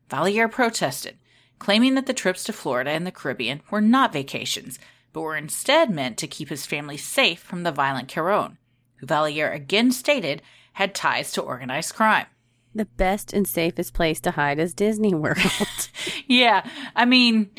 [0.09, 1.17] Valliere protested,
[1.57, 4.79] claiming that the trips to Florida and the Caribbean were not vacations,
[5.13, 8.57] but were instead meant to keep his family safe from the violent Caron,
[8.97, 10.41] who Valliere again stated
[10.73, 12.25] had ties to organized crime.
[12.73, 15.37] The best and safest place to hide is Disney World.
[16.27, 16.63] Yeah,
[16.95, 17.49] I mean,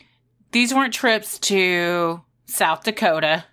[0.52, 3.44] these weren't trips to South Dakota.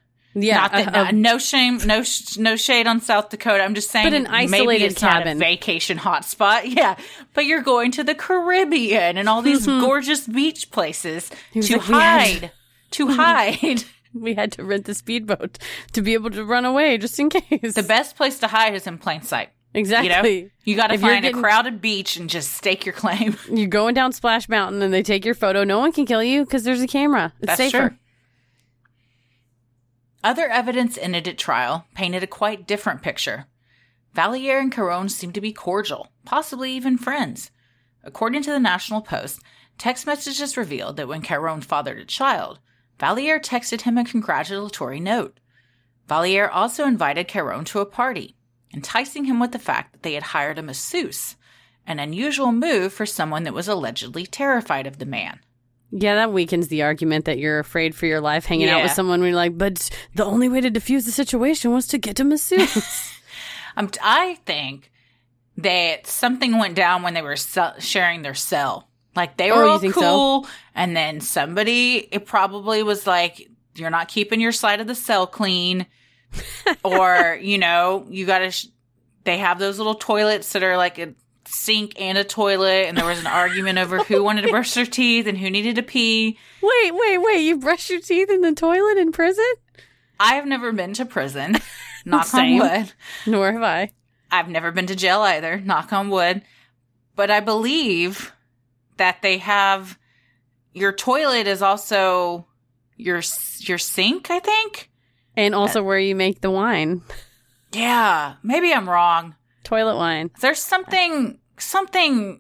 [0.43, 3.63] Yeah, Not that, uh, uh, no shame, no sh- no shade on South Dakota.
[3.63, 5.39] I'm just saying, But an maybe isolated it's cabin.
[5.39, 6.61] vacation hotspot.
[6.77, 6.95] Yeah,
[7.33, 11.93] but you're going to the Caribbean and all these gorgeous beach places to like, "We
[11.93, 12.51] had- hide,
[12.91, 13.83] to hide.
[14.13, 15.57] we had to rent the speedboat
[15.93, 17.73] to be able to run away just in case.
[17.73, 19.49] The best place to hide is in plain sight.
[19.73, 20.43] You exactly.
[20.43, 23.35] know, you got to find getting- a crowded beach and just stake your claim.
[23.51, 25.63] You're going down Splash Mountain and they take your photo.
[25.63, 27.33] No one can kill you because there's a camera.
[27.39, 27.89] It's That's safer.
[27.89, 27.97] true.
[30.27, 33.45] Other evidence in it at trial painted a quite different picture.
[34.13, 37.49] Valliere and Caron seemed to be cordial, possibly even friends.
[38.03, 39.39] According to the National Post,
[39.77, 42.59] text messages revealed that when Caron fathered a child,
[42.99, 45.39] Valliere texted him a congratulatory note.
[46.09, 48.35] Valliere also invited Caron to a party,
[48.73, 51.37] enticing him with the fact that they had hired a masseuse,
[51.85, 55.39] an unusual move for someone that was allegedly terrified of the man.
[55.91, 59.21] Yeah, that weakens the argument that you're afraid for your life hanging out with someone
[59.21, 62.23] when you're like, but the only way to diffuse the situation was to get to
[62.23, 63.13] masseuse.
[63.77, 64.91] Um, I think
[65.57, 67.35] that something went down when they were
[67.77, 68.89] sharing their cell.
[69.15, 70.01] Like they Oh, were you all think so?
[70.01, 74.95] cool, and then somebody it probably was like, "You're not keeping your side of the
[74.95, 75.85] cell clean,"
[76.83, 78.49] or you know, you got to.
[78.51, 78.65] Sh-
[79.25, 81.13] they have those little toilets that are like a
[81.47, 84.85] sink and a toilet, and there was an argument over who wanted to brush their
[84.85, 86.37] teeth and who needed to pee.
[86.61, 87.39] wait, wait, wait.
[87.39, 89.45] You brush your teeth in the toilet in prison?
[90.19, 91.57] I have never been to prison.
[92.05, 92.61] Knock Same.
[92.61, 92.93] on wood.
[93.25, 93.91] Nor have I.
[94.31, 96.41] I've never been to jail either, knock on wood.
[97.15, 98.33] But I believe
[98.97, 99.97] that they have
[100.73, 102.45] your toilet is also
[102.95, 103.21] your
[103.59, 104.89] your sink, I think.
[105.35, 107.01] And also uh, where you make the wine.
[107.71, 109.35] Yeah, maybe I'm wrong.
[109.67, 110.31] Toilet wine.
[110.39, 112.39] There's something something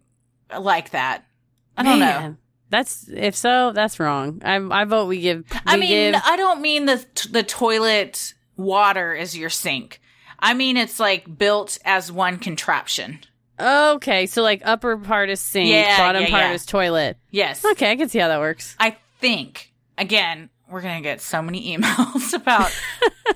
[0.57, 1.25] like that.
[1.77, 2.37] I don't know.
[2.69, 4.41] That's if so, that's wrong.
[4.45, 5.43] I I vote we give.
[5.65, 9.99] I mean, give- I don't mean the the toilet water is your sink.
[10.39, 13.19] I mean it's like built as one contraption.
[13.59, 16.53] okay, so like upper part is sink, Yeah, bottom yeah, part yeah.
[16.53, 17.17] is toilet.
[17.31, 17.65] Yes.
[17.65, 18.75] Okay, I can see how that works.
[18.79, 22.71] I think, again, we're going to get so many emails about,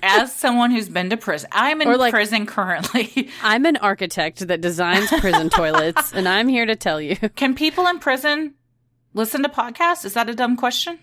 [0.04, 3.30] as someone who's been to prison, I'm in like- prison currently.
[3.44, 7.16] I'm an architect that designs prison toilets, and I'm here to tell you.
[7.36, 8.56] Can people in prison
[9.14, 10.06] listen to podcasts?
[10.06, 11.00] Is that a dumb question?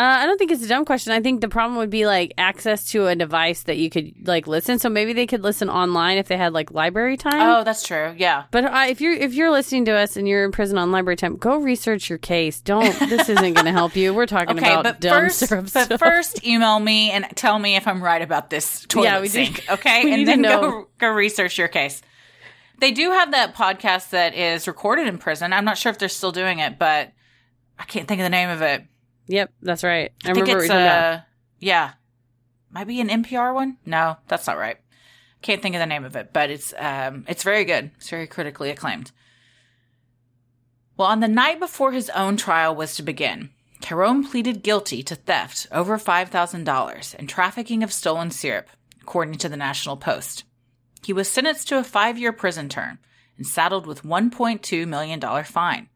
[0.00, 1.12] I don't think it's a dumb question.
[1.12, 4.46] I think the problem would be like access to a device that you could like
[4.46, 4.78] listen.
[4.78, 7.40] So maybe they could listen online if they had like library time.
[7.48, 8.14] Oh, that's true.
[8.16, 8.44] Yeah.
[8.50, 11.16] But uh, if you're if you're listening to us and you're in prison on library
[11.16, 12.60] time, go research your case.
[12.60, 12.96] Don't.
[13.08, 14.12] This isn't going to help you.
[14.14, 15.98] We're talking Okay, about but dumb first, syrup but stuff.
[15.98, 19.64] first, email me and tell me if I'm right about this toilet Yeah, we sink.
[19.70, 22.02] Okay, and then go go research your case.
[22.78, 25.52] They do have that podcast that is recorded in prison.
[25.52, 27.12] I'm not sure if they're still doing it, but
[27.78, 28.84] I can't think of the name of it.
[29.28, 30.12] Yep, that's right.
[30.24, 31.14] I, I think remember it's you're talking about.
[31.14, 31.20] uh
[31.60, 31.92] yeah,
[32.70, 33.76] might be an NPR one.
[33.84, 34.78] No, that's not right.
[35.42, 37.90] Can't think of the name of it, but it's um it's very good.
[37.96, 39.12] It's very critically acclaimed.
[40.96, 43.50] Well, on the night before his own trial was to begin,
[43.80, 48.68] Caron pleaded guilty to theft over $5,000 and trafficking of stolen syrup,
[49.00, 50.42] according to the National Post.
[51.04, 52.98] He was sentenced to a five year prison term
[53.36, 55.88] and saddled with $1.2 million fine.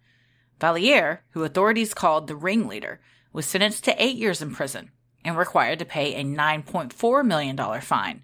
[0.61, 3.01] Valliere, who authorities called the ringleader,
[3.33, 4.91] was sentenced to eight years in prison
[5.25, 8.23] and required to pay a $9.4 million fine.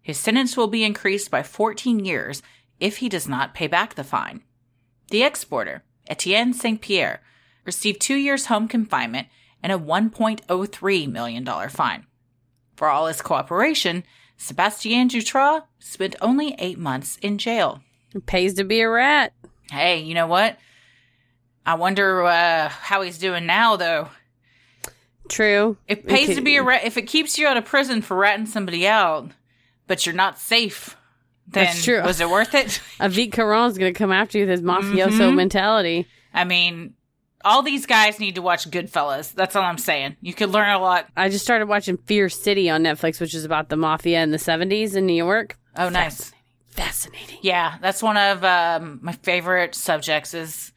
[0.00, 2.42] His sentence will be increased by 14 years
[2.78, 4.42] if he does not pay back the fine.
[5.10, 6.80] The exporter, Etienne St.
[6.80, 7.22] Pierre,
[7.64, 9.28] received two years home confinement
[9.62, 12.06] and a $1.03 million fine.
[12.76, 14.04] For all his cooperation,
[14.36, 17.80] Sebastien Jutras spent only eight months in jail.
[18.14, 19.32] It pays to be a rat.
[19.70, 20.58] Hey, you know what?
[21.64, 24.10] I wonder uh, how he's doing now, though.
[25.28, 25.76] True.
[25.88, 26.34] It pays Okay.
[26.36, 26.84] to be a rat.
[26.84, 29.30] If it keeps you out of prison for ratting somebody out,
[29.86, 30.96] but you're not safe,
[31.46, 32.02] then That's true.
[32.02, 32.66] was it worth it?
[33.00, 35.36] Avik Avit Caron's going to come after you with his mafioso Mm-hmm.
[35.36, 36.06] mentality.
[36.32, 36.94] I mean,
[37.44, 39.32] all these guys need to watch Goodfellas.
[39.34, 40.16] That's all I'm saying.
[40.20, 41.06] You could learn a lot.
[41.16, 44.38] I just started watching Fear City on Netflix, which is about the mafia in the
[44.38, 45.58] 70s in New York.
[45.76, 46.32] Oh, nice.
[46.68, 47.38] Fascinating.
[47.42, 50.72] Yeah, that's one of um, my favorite subjects is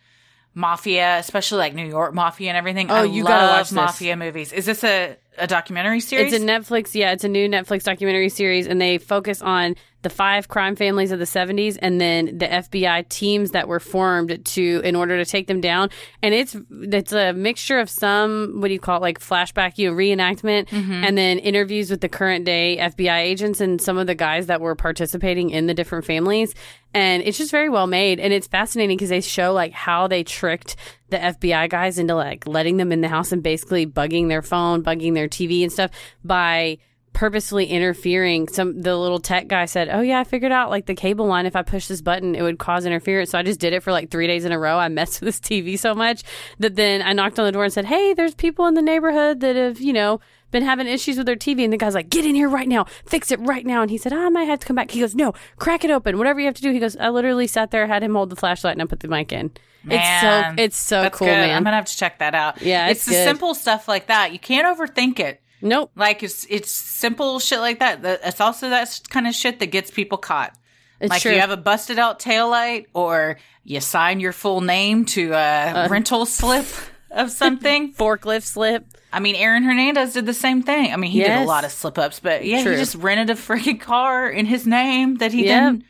[0.58, 2.89] mafia, especially like New York mafia and everything.
[2.89, 3.74] Oh, I you gotta love watch this.
[3.74, 4.51] mafia movies.
[4.51, 6.34] Is this a, a documentary series?
[6.34, 9.76] It's a Netflix, yeah, it's a new Netflix documentary series, and they focus on
[10.08, 14.45] the five crime families of the 70s and then the FBI teams that were formed
[14.45, 15.89] to in order to take them down.
[16.24, 19.89] And it's it's a mixture of some what do you call it like flashback you
[19.89, 21.03] know, reenactment mm-hmm.
[21.03, 24.62] and then interviews with the current day FBI agents and some of the guys that
[24.62, 26.55] were participating in the different families.
[26.93, 30.24] And it's just very well made and it's fascinating because they show like how they
[30.24, 30.78] tricked
[31.10, 34.84] the FBI guys into like letting them in the house and basically bugging their phone,
[34.84, 35.91] bugging their TV and stuff
[36.24, 36.78] by
[37.18, 38.47] purposefully interfering.
[38.47, 41.47] Some the little tech guy said, "Oh yeah, I figured out like the cable line.
[41.47, 43.91] If I push this button, it would cause interference." So I just did it for
[43.91, 44.78] like three days in a row.
[44.78, 46.22] I messed with this TV so much
[46.59, 49.39] that then I knocked on the door and said, "Hey, there's people in the neighborhood
[49.41, 52.24] that have you know." Been having issues with their TV, and the guy's like, "Get
[52.24, 54.59] in here right now, fix it right now." And he said, ah, "I might have
[54.59, 56.80] to come back." He goes, "No, crack it open, whatever you have to do." He
[56.80, 59.34] goes, "I literally sat there, had him hold the flashlight, and I put the mic
[59.34, 59.51] in."
[59.84, 61.34] Man, it's so it's so cool, good.
[61.34, 61.57] man.
[61.57, 62.61] I'm gonna have to check that out.
[62.61, 64.32] Yeah, it's, it's the simple stuff like that.
[64.32, 65.41] You can't overthink it.
[65.62, 67.99] Nope, Like it's it's simple shit like that.
[68.24, 70.53] It's also that kind of shit that gets people caught.
[70.99, 71.32] it's like true.
[71.34, 75.88] you have a busted out taillight or you sign your full name to a Uh.
[75.89, 76.66] rental slip
[77.12, 77.93] of something.
[77.97, 78.86] forklift slip.
[79.14, 80.91] I mean, Aaron Hernandez did the same thing.
[80.93, 82.74] I mean, he did a lot of slip ups, but yeah, True.
[82.74, 85.47] he just rented a freaking car in his name that he Yep.
[85.47, 85.84] then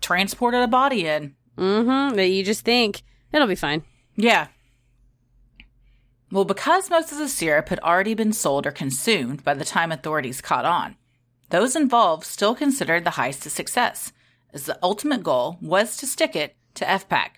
[0.00, 1.34] transported a body in.
[1.58, 2.16] Mm-hmm.
[2.16, 3.02] That you just think
[3.32, 3.82] it'll be fine.
[4.16, 4.48] Yeah.
[6.30, 9.92] Well, because most of the syrup had already been sold or consumed by the time
[9.92, 10.96] authorities caught on,
[11.50, 14.12] those involved still considered the heist a success,
[14.52, 17.28] as the ultimate goal was to stick it to FPAQ.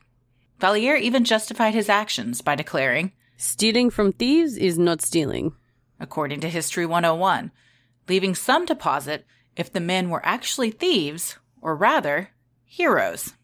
[0.58, 5.52] Valliere even justified his actions by declaring, Stealing from thieves is not stealing.
[6.00, 7.50] according to History 101,
[8.08, 9.26] leaving some to posit
[9.56, 12.30] if the men were actually thieves, or rather,
[12.64, 13.34] heroes.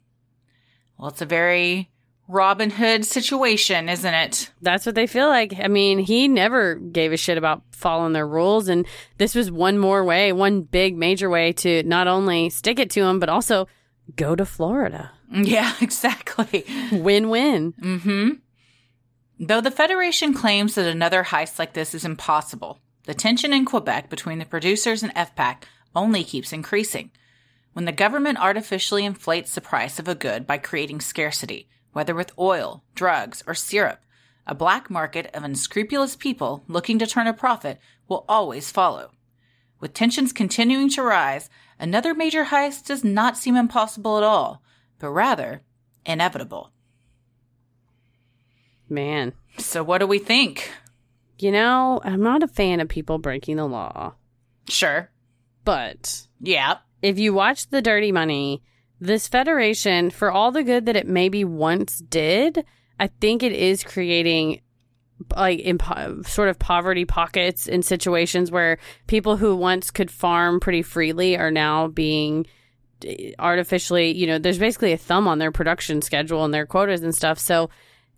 [0.96, 1.90] Well, it's a very
[2.28, 4.50] Robin Hood situation, isn't it?
[4.62, 5.54] That's what they feel like.
[5.62, 8.86] I mean, he never gave a shit about following their rules, and
[9.18, 13.02] this was one more way, one big major way to not only stick it to
[13.02, 13.68] him, but also
[14.16, 15.10] go to Florida.
[15.36, 16.64] Yeah, exactly.
[16.92, 17.74] Win win.
[17.80, 18.30] hmm
[19.40, 24.10] Though the Federation claims that another heist like this is impossible, the tension in Quebec
[24.10, 25.64] between the producers and FPAQ
[25.96, 27.10] only keeps increasing.
[27.72, 32.38] When the government artificially inflates the price of a good by creating scarcity, whether with
[32.38, 34.00] oil, drugs, or syrup,
[34.46, 39.10] a black market of unscrupulous people looking to turn a profit will always follow.
[39.80, 41.48] With tensions continuing to rise,
[41.80, 44.62] another major heist does not seem impossible at all,
[44.98, 45.62] but rather
[46.04, 46.70] inevitable.
[48.88, 49.32] Man.
[49.58, 50.70] So, what do we think?
[51.38, 54.14] You know, I'm not a fan of people breaking the law,
[54.68, 55.10] Sure.
[55.64, 56.78] but Yeah.
[57.02, 58.62] if you watch The Dirty Money,
[59.04, 62.64] this federation, for all the good that it maybe once did,
[62.98, 64.60] I think it is creating
[65.36, 70.82] like impo- sort of poverty pockets in situations where people who once could farm pretty
[70.82, 72.46] freely are now being
[73.04, 77.02] eh, artificially, you know, there's basically a thumb on their production schedule and their quotas
[77.02, 77.38] and stuff.
[77.38, 77.70] So,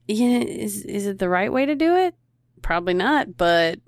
[0.09, 2.15] yeah, is is it the right way to do it?
[2.63, 3.79] Probably not, but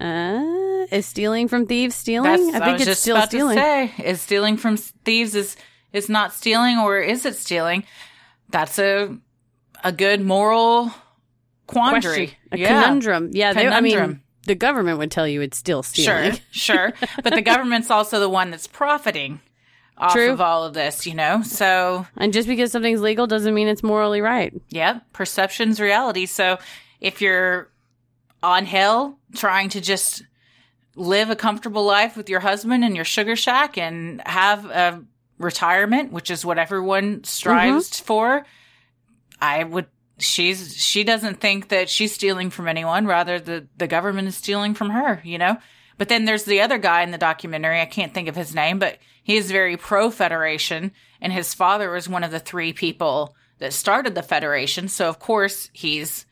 [0.00, 2.50] uh, is stealing from thieves stealing?
[2.52, 3.56] That's, I think was it's still about stealing.
[3.56, 5.56] to say, is stealing from thieves is
[5.92, 7.84] is not stealing or is it stealing?
[8.50, 9.16] That's a
[9.84, 10.92] a good moral
[11.66, 12.28] quandary.
[12.28, 12.36] Question.
[12.52, 12.68] A yeah.
[12.68, 13.30] conundrum.
[13.32, 14.22] Yeah, they, I mean, Conundrum.
[14.46, 16.32] the government would tell you it's still stealing.
[16.32, 17.08] Sure, sure.
[17.22, 19.40] But the government's also the one that's profiting
[19.98, 20.30] off True.
[20.32, 21.42] of all of this, you know?
[21.42, 24.52] So, And just because something's legal doesn't mean it's morally right.
[24.68, 26.26] yeah, perception's reality.
[26.26, 26.58] So,
[27.00, 27.70] if you're
[28.42, 30.22] Angèle trying to just
[30.94, 35.02] live a comfortable life with your husband and your sugar shack and have a
[35.38, 38.04] retirement, which is what everyone strives Mm-hmm.
[38.04, 38.46] for,
[39.40, 39.86] I would
[40.18, 44.74] she's she doesn't think that she's stealing from anyone, rather the the government is stealing
[44.74, 45.58] from her, you know?
[45.98, 48.78] But then there's the other guy in the documentary, I can't think of his name,
[48.78, 53.34] but he is very pro Federation and his father was one of the three people
[53.58, 54.88] that started the Federation.
[54.88, 56.26] So of course he's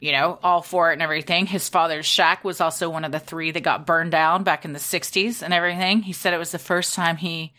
[0.00, 1.44] you know, all for it and everything.
[1.44, 4.72] His father's shack was also one of the three that got burned down back in
[4.72, 6.00] the 60s and everything.
[6.00, 7.52] He said it was the first time he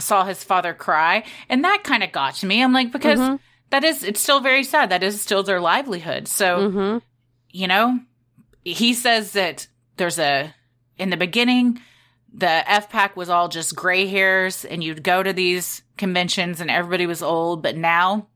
[0.00, 1.24] saw his father cry.
[1.48, 2.62] And that kind of got to me.
[2.62, 3.38] I'm like, because Mhm.
[3.70, 4.90] that is, it's still very sad.
[4.90, 6.28] That is still their livelihood.
[6.28, 6.98] So, hmm
[7.52, 7.98] you know,
[8.64, 10.54] he says that there's a,
[10.98, 11.80] in the beginning,
[12.32, 16.70] the F pack was all just gray hairs and you'd go to these conventions and
[16.70, 17.60] everybody was old.
[17.62, 18.28] But now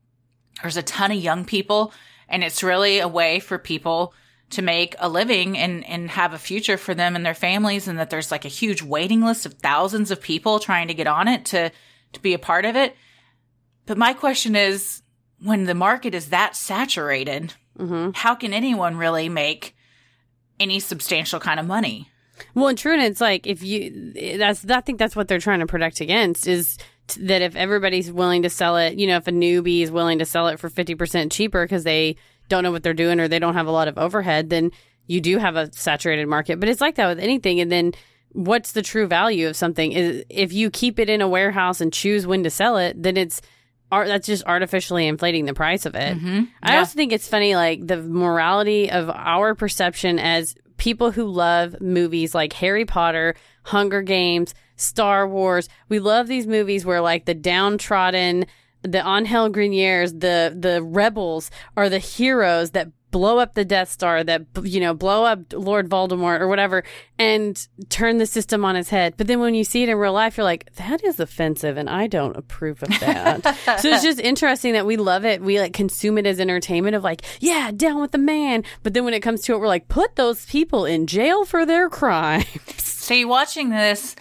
[0.61, 1.93] there's a ton of young people
[2.27, 4.13] and it's really a way for people
[4.55, 7.99] to make a living and, and have a future for them and their families and
[7.99, 11.27] that there's like a huge waiting list of thousands of people trying to get on
[11.27, 11.71] it to
[12.13, 12.95] to be a part of it.
[13.85, 15.01] But my question is
[15.39, 19.75] when the market is that saturated hmm how can anyone really make
[20.59, 22.09] any substantial kind of money?
[22.53, 25.59] Well, and true, and it's like if you that's I think that's what they're trying
[25.59, 26.77] to protect against is
[27.07, 30.19] t- that if everybody's willing to sell it, you know, if a newbie is willing
[30.19, 32.17] to sell it for fifty percent cheaper because they
[32.49, 34.71] don't know what they're doing or they don't have a lot of overhead, then
[35.07, 36.59] you do have a saturated market.
[36.59, 37.93] But it's like that with anything, and then
[38.31, 41.93] what's the true value of something is if you keep it in a warehouse and
[41.93, 43.41] choose when to sell it, then it's
[43.91, 46.17] that's just artificially inflating the price of it.
[46.17, 46.43] Mm-hmm.
[46.61, 51.79] I also think it's funny, like the morality of our perception as people who love
[51.79, 55.69] movies like Harry Potter, Hunger Games, Star Wars.
[55.87, 58.47] We love these movies where like the downtrodden,
[58.87, 64.25] the Angèle Greniers, the the rebels are the heroes that blow up the Death Star,
[64.25, 66.83] that you know blow up Lord Voldemort or whatever,
[67.17, 69.13] and turn the system on its head.
[69.15, 71.89] But then when you see it in real life, you're like, that is offensive, and
[71.89, 73.55] I don't approve of that.
[73.79, 75.41] so it's just interesting that we love it.
[75.41, 78.65] We like consume it as entertainment of like, yeah, down with the man.
[78.83, 81.65] But then when it comes to it, we're like, put those people in jail for
[81.65, 82.45] their crimes.
[82.77, 84.17] See, watching this,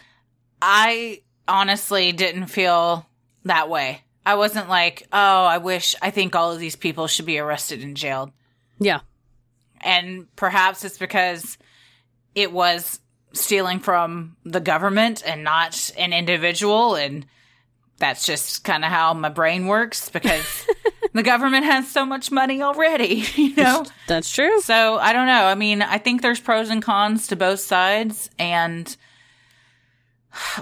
[0.63, 3.07] I honestly didn't feel
[3.45, 4.05] that way.
[4.27, 7.83] I wasn't like, oh, I wish, I think all of these people should be arrested
[7.83, 8.33] and jailed.
[8.79, 9.01] yeah.
[9.81, 11.59] And perhaps it's because
[12.35, 13.01] it was
[13.35, 16.95] stealing from the government and not an individual.
[16.95, 17.27] And
[17.99, 20.67] that's just kind of how my brain works because
[21.13, 23.85] the government has so much money already, you know?
[24.07, 24.61] That's true.
[24.63, 25.45] So I don't know.
[25.45, 28.97] I mean, I think there's pros and cons to both sides, and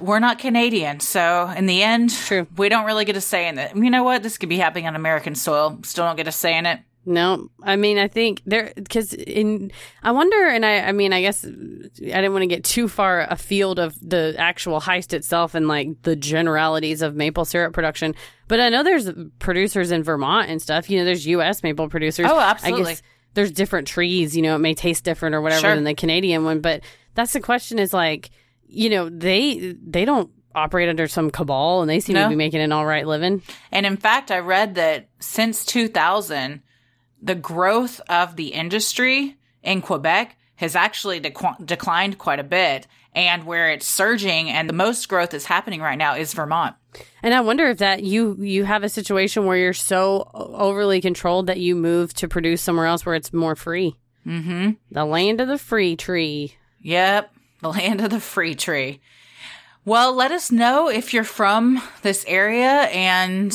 [0.01, 2.47] we're not Canadian, so in the end, True.
[2.57, 3.75] we don't really get a say in it.
[3.77, 4.23] You know what?
[4.23, 5.79] This could be happening on American soil.
[5.85, 6.81] Still don't get a say in it.
[7.05, 9.73] No, I mean, I think there because in
[10.05, 13.23] I wonder, and I, I mean, I guess I didn't want to get too far
[13.29, 18.15] afield of the actual heist itself and like the generalities of maple syrup production.
[18.47, 19.11] But I know there's
[19.41, 20.89] producers in Vermont and stuff.
[20.89, 21.65] You know, there's U.S.
[21.65, 22.27] maple producers.
[22.31, 22.97] Oh, absolutely.
[23.35, 24.37] there's different trees.
[24.37, 25.75] You know, it may taste different or whatever Sure.
[25.75, 26.61] than the Canadian one.
[26.61, 26.83] But
[27.15, 27.81] that's the question.
[27.81, 28.31] Is like,
[28.73, 32.25] you know, they they don't operate under some cabal, and they seem No.
[32.25, 33.43] to be making an all right living.
[33.71, 36.63] And in fact, I read that since 2000,
[37.23, 42.87] the growth of the industry in Quebec has actually dequ- declined quite a bit.
[43.15, 46.75] And where it's surging and the most growth is happening right now is Vermont.
[47.23, 51.47] And I wonder if that you you have a situation where you're so overly controlled
[51.49, 53.97] that you move to produce somewhere else where it's more free.
[54.27, 54.71] Mm-hmm.
[54.93, 56.55] The land of the free tree.
[56.81, 59.01] Yep, the land of the free tree.
[59.85, 63.53] Well, let us know if you're from this area and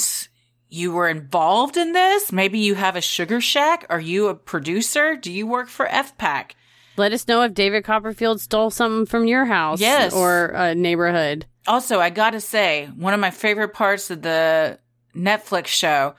[0.70, 2.32] you were involved in this.
[2.32, 3.86] Maybe you have a sugar shack.
[3.90, 5.16] Are you a producer?
[5.16, 6.52] Do you work for FPAQ?
[6.98, 10.14] Let us know if David Copperfield stole something from your house Yes.
[10.14, 11.46] or a neighborhood.
[11.68, 14.80] Also, I gotta say, one of my favorite parts of the
[15.16, 16.16] Netflix show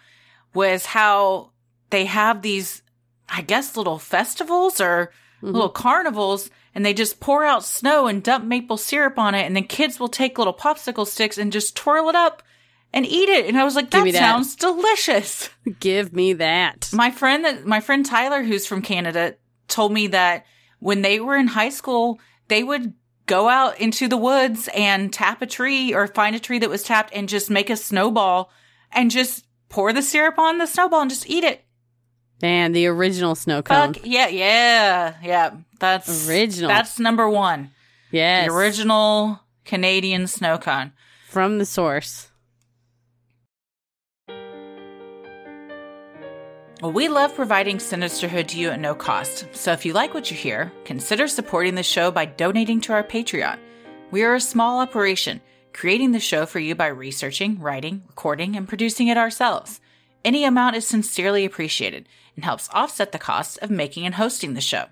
[0.55, 1.51] was how
[1.91, 2.83] they have these,
[3.29, 5.11] I guess, little festivals or
[5.43, 5.53] mm-hmm.
[5.53, 9.57] little carnivals, and they just pour out snow and dump maple syrup on it, and
[9.57, 12.41] then kids will take little popsicle sticks and just twirl it up
[12.93, 13.47] and eat it.
[13.47, 14.15] And I was like, that, that.
[14.15, 15.51] sounds delicious.
[15.81, 16.89] Give me that.
[16.93, 19.35] My friend that my friend Tyler, who's from Canada,
[19.67, 20.47] told me that
[20.79, 22.95] when they were in high school, they would
[23.27, 26.85] go out into the woods and tap a tree or find a tree that was
[26.85, 28.53] tapped and just make a snowball
[28.93, 31.65] and just pour the syrup on the snowball and just eat it.
[32.41, 33.95] Man, the original snow cone.
[33.95, 35.51] Fuck yeah, yeah, yeah.
[35.81, 36.69] That's Original.
[36.69, 37.71] That's number one.
[38.11, 38.47] yes.
[38.47, 40.93] The original Canadian snow cone.
[41.29, 42.29] From the source.
[46.81, 49.49] Well, we love providing Sinisterhood to you at no cost.
[49.53, 53.03] So if you like what you hear, consider supporting the show by donating to our
[53.03, 53.59] Patreon.
[54.13, 55.41] We are a small operation,
[55.73, 59.81] creating the show for you by researching, writing, recording, and producing it ourselves.
[60.25, 62.09] Any amount is sincerely appreciated
[62.39, 64.85] and helps offset the costs of making and hosting the show.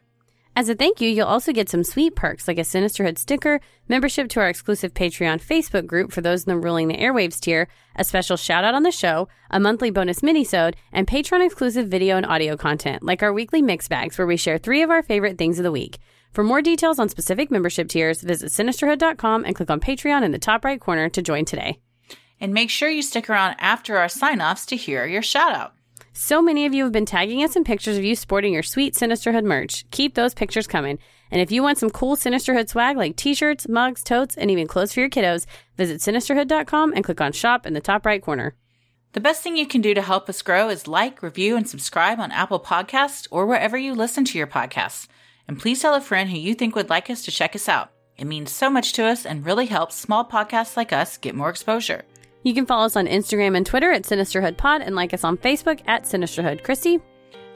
[0.57, 4.29] As a thank you, you'll also get some sweet perks like a Sinisterhood sticker, membership
[4.31, 8.03] to our exclusive Patreon Facebook group for those in the Ruling the Airwaves tier, a
[8.03, 12.27] special shout out on the show, a monthly bonus minisode, and Patreon exclusive video and
[12.27, 15.61] audio content, like our weekly mix bags where we share three of our favorite things
[15.61, 15.99] of the week.
[16.33, 20.39] For more details on specific membership tiers, visit sinisterhood.com and click on Patreon in the
[20.41, 21.79] top right corner to join today.
[22.41, 25.75] And make sure you stick around after our sign offs to hear your shout out.
[26.19, 28.95] So many of you have been tagging us in pictures of you sporting your sweet
[28.95, 29.85] Sinisterhood merch.
[29.91, 30.99] Keep those pictures coming.
[31.31, 34.67] And if you want some cool Sinisterhood swag like t shirts, mugs, totes, and even
[34.67, 35.45] clothes for your kiddos,
[35.77, 38.55] visit sinisterhood.com and click on shop in the top right corner.
[39.13, 42.19] The best thing you can do to help us grow is like, review, and subscribe
[42.19, 45.09] on Apple Podcasts or wherever you listen to your podcasts.
[45.47, 47.91] And please tell a friend who you think would like us to check us out.
[48.17, 51.51] It means so much to us and really helps small podcasts like us get more
[51.51, 52.05] exposure.
[52.47, 55.81] You can follow us on Instagram and Twitter at SinisterhoodPod and like us on Facebook
[55.89, 56.63] at Sinisterhood.
[56.63, 57.01] Christy,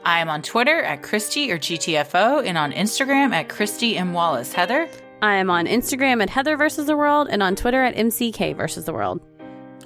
[0.03, 4.11] I am on Twitter at Christy or GTFO and on Instagram at Christy M.
[4.11, 4.51] Wallace.
[4.51, 4.89] Heather?
[5.21, 8.83] I am on Instagram at Heather versus the World and on Twitter at MCK versus
[8.83, 9.21] the World.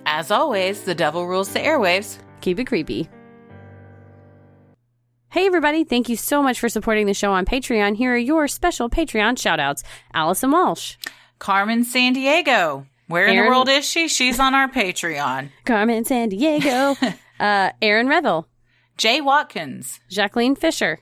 [0.08, 2.18] As always, the devil rules the airwaves.
[2.42, 3.08] Keep it creepy.
[5.30, 5.84] Hey, everybody.
[5.84, 7.98] Thank you so much for supporting the show on Patreon.
[7.98, 9.84] Here are your special Patreon shoutouts
[10.16, 10.96] Allison Walsh,
[11.38, 12.88] Carmen Sandiego.
[13.08, 14.08] Where in the world is she?
[14.08, 15.50] She's on our Patreon.
[15.66, 18.48] Carmen Sandiego, uh, Aaron Revel,
[18.98, 21.00] Jay Watkins, Jacqueline Fisher,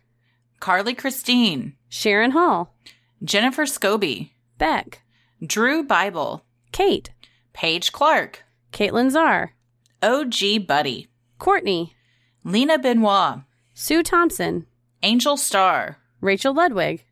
[0.59, 2.75] Carly Christine, Sharon Hall,
[3.23, 5.01] Jennifer Scobie, Beck,
[5.45, 7.11] Drew Bible, Kate,
[7.53, 9.53] Paige Clark, Caitlin Czar,
[10.01, 11.07] OG Buddy,
[11.39, 11.95] Courtney,
[12.43, 13.41] Lena Benoit,
[13.73, 14.65] Sue Thompson,
[15.03, 17.05] Angel Star, Rachel Ludwig,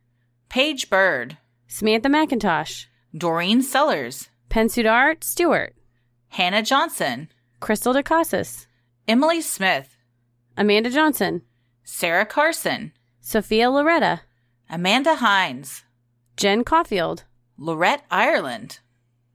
[0.49, 1.37] Paige Bird,
[1.67, 5.73] Samantha McIntosh, Doreen Sellers, Pensudart Stewart,
[6.27, 7.29] Hannah Johnson,
[7.61, 8.67] Crystal DeCasas,
[9.07, 9.95] Emily Smith,
[10.57, 11.43] Amanda Johnson,
[11.85, 12.91] Sarah Carson,
[13.21, 14.23] Sophia Loretta,
[14.69, 15.85] Amanda Hines,
[16.35, 17.23] Jen Caulfield,
[17.57, 18.79] Lorette Ireland,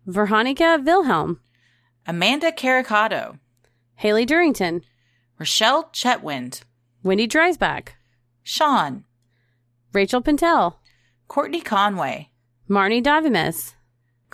[0.05, 1.41] Veronica Wilhelm,
[2.07, 3.39] Amanda Caricato,
[3.95, 4.83] Haley Durrington,
[5.39, 6.61] Rochelle Chetwind,
[7.03, 7.89] Wendy Dreisbach,
[8.43, 9.05] Sean,
[9.95, 10.75] Rachel Pintel,
[11.27, 12.29] Courtney Conway,
[12.69, 13.76] Marnie Davimes,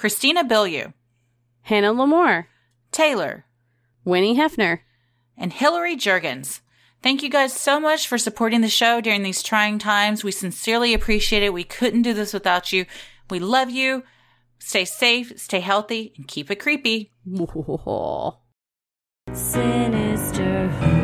[0.02, 0.92] Christina Billieu,
[1.60, 2.46] Hannah Lamore,
[2.90, 3.46] Taylor,
[4.04, 4.80] Winnie Hefner,
[5.36, 6.60] and Hillary Jurgens.
[7.04, 10.24] Thank you guys so much for supporting the show during these trying times.
[10.24, 11.52] We sincerely appreciate it.
[11.52, 12.84] We couldn't do this without you.
[13.30, 14.02] We love you.
[14.58, 17.12] Stay safe, stay healthy, and keep it creepy.
[19.32, 21.01] Sinister.